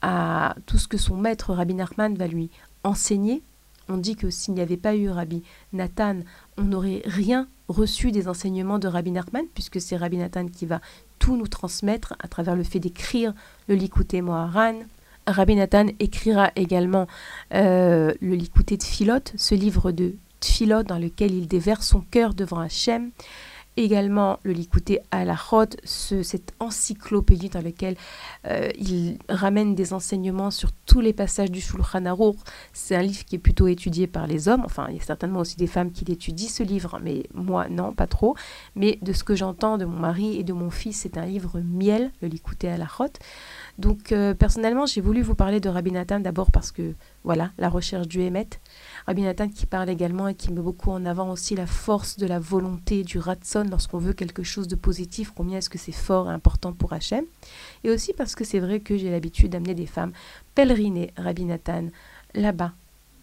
[0.00, 2.50] à tout ce que son maître Rabbi Nachman va lui
[2.84, 3.42] enseigner.
[3.88, 6.20] On dit que s'il n'y avait pas eu Rabbi Nathan,
[6.56, 10.80] on n'aurait rien reçu des enseignements de Rabbi Nachman, puisque c'est Rabbi Nathan qui va
[11.18, 13.34] tout nous transmettre à travers le fait d'écrire
[13.68, 14.80] le Likouté Moharan.
[15.26, 17.06] Rabbi Nathan écrira également
[17.54, 18.82] euh, le Likouté de
[19.36, 23.10] ce livre de Tfilot dans lequel il déverse son cœur devant Hachem
[23.76, 27.96] également le Likouté à la Chod, cette encyclopédie dans laquelle
[28.46, 32.36] euh, il ramène des enseignements sur tous les passages du Shulchan Aruch.
[32.72, 34.62] C'est un livre qui est plutôt étudié par les hommes.
[34.64, 37.92] Enfin, il y a certainement aussi des femmes qui l'étudient, ce livre, mais moi, non,
[37.92, 38.36] pas trop.
[38.76, 41.60] Mais de ce que j'entends de mon mari et de mon fils, c'est un livre
[41.60, 43.12] miel, le Likouté à la Chod.
[43.78, 46.94] Donc, euh, personnellement, j'ai voulu vous parler de Rabbi Nathan d'abord parce que,
[47.24, 48.48] voilà, la recherche du Hémet.
[49.06, 52.26] Rabbi Nathan qui parle également et qui met beaucoup en avant aussi la force de
[52.26, 56.30] la volonté, du ratson lorsqu'on veut quelque chose de positif, combien est-ce que c'est fort
[56.30, 57.24] et important pour Hachem.
[57.84, 60.12] Et aussi parce que c'est vrai que j'ai l'habitude d'amener des femmes
[60.54, 61.88] pèleriner Rabbi Nathan
[62.34, 62.72] là-bas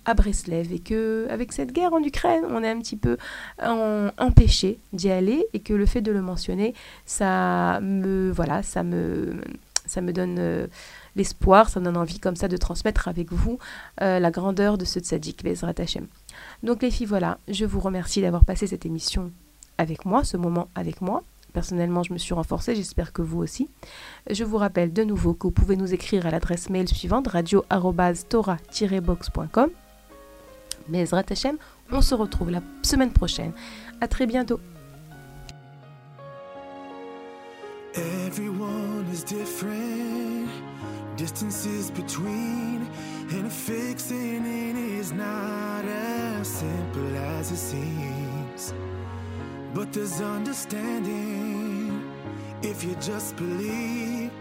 [0.05, 3.17] à Breslev et que avec cette guerre en Ukraine, on est un petit peu
[3.61, 6.73] empêché d'y aller et que le fait de le mentionner,
[7.05, 9.41] ça me voilà, ça me
[9.86, 10.67] ça me donne euh,
[11.16, 13.60] l'espoir, ça me donne envie comme ça de transmettre avec vous
[14.01, 16.07] euh, la grandeur de ce tzaddik, Bezrat Hashem.
[16.64, 19.32] Donc les filles, voilà, je vous remercie d'avoir passé cette émission
[19.78, 21.24] avec moi, ce moment avec moi.
[21.53, 23.68] Personnellement, je me suis renforcée, j'espère que vous aussi.
[24.30, 29.70] Je vous rappelle de nouveau que vous pouvez nous écrire à l'adresse mail suivante radio-tora-box.com.
[30.88, 31.57] Bezrat Hashem,
[31.91, 33.51] on se retrouve la semaine prochaine.
[34.01, 34.60] À très bientôt.
[41.20, 42.89] Distances between,
[43.32, 48.74] and fixing it is not as simple as it seems.
[49.74, 52.09] But there's understanding
[52.61, 54.32] if you just believe.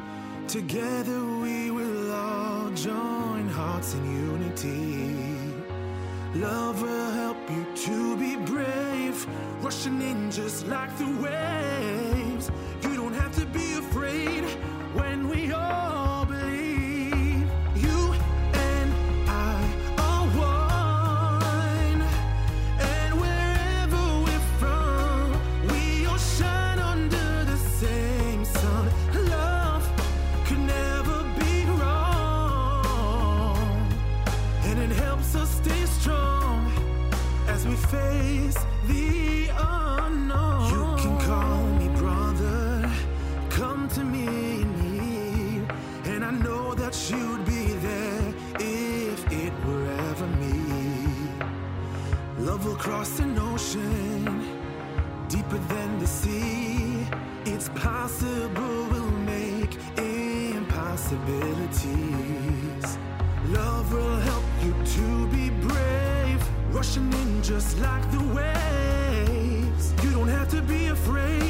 [0.47, 5.17] Together we will all join hearts in unity.
[6.37, 9.27] Love will help you to be brave,
[9.63, 12.08] rushing in just like the waves.
[66.89, 69.93] Brave, rushing in just like the waves.
[70.03, 71.48] You don't have to be afraid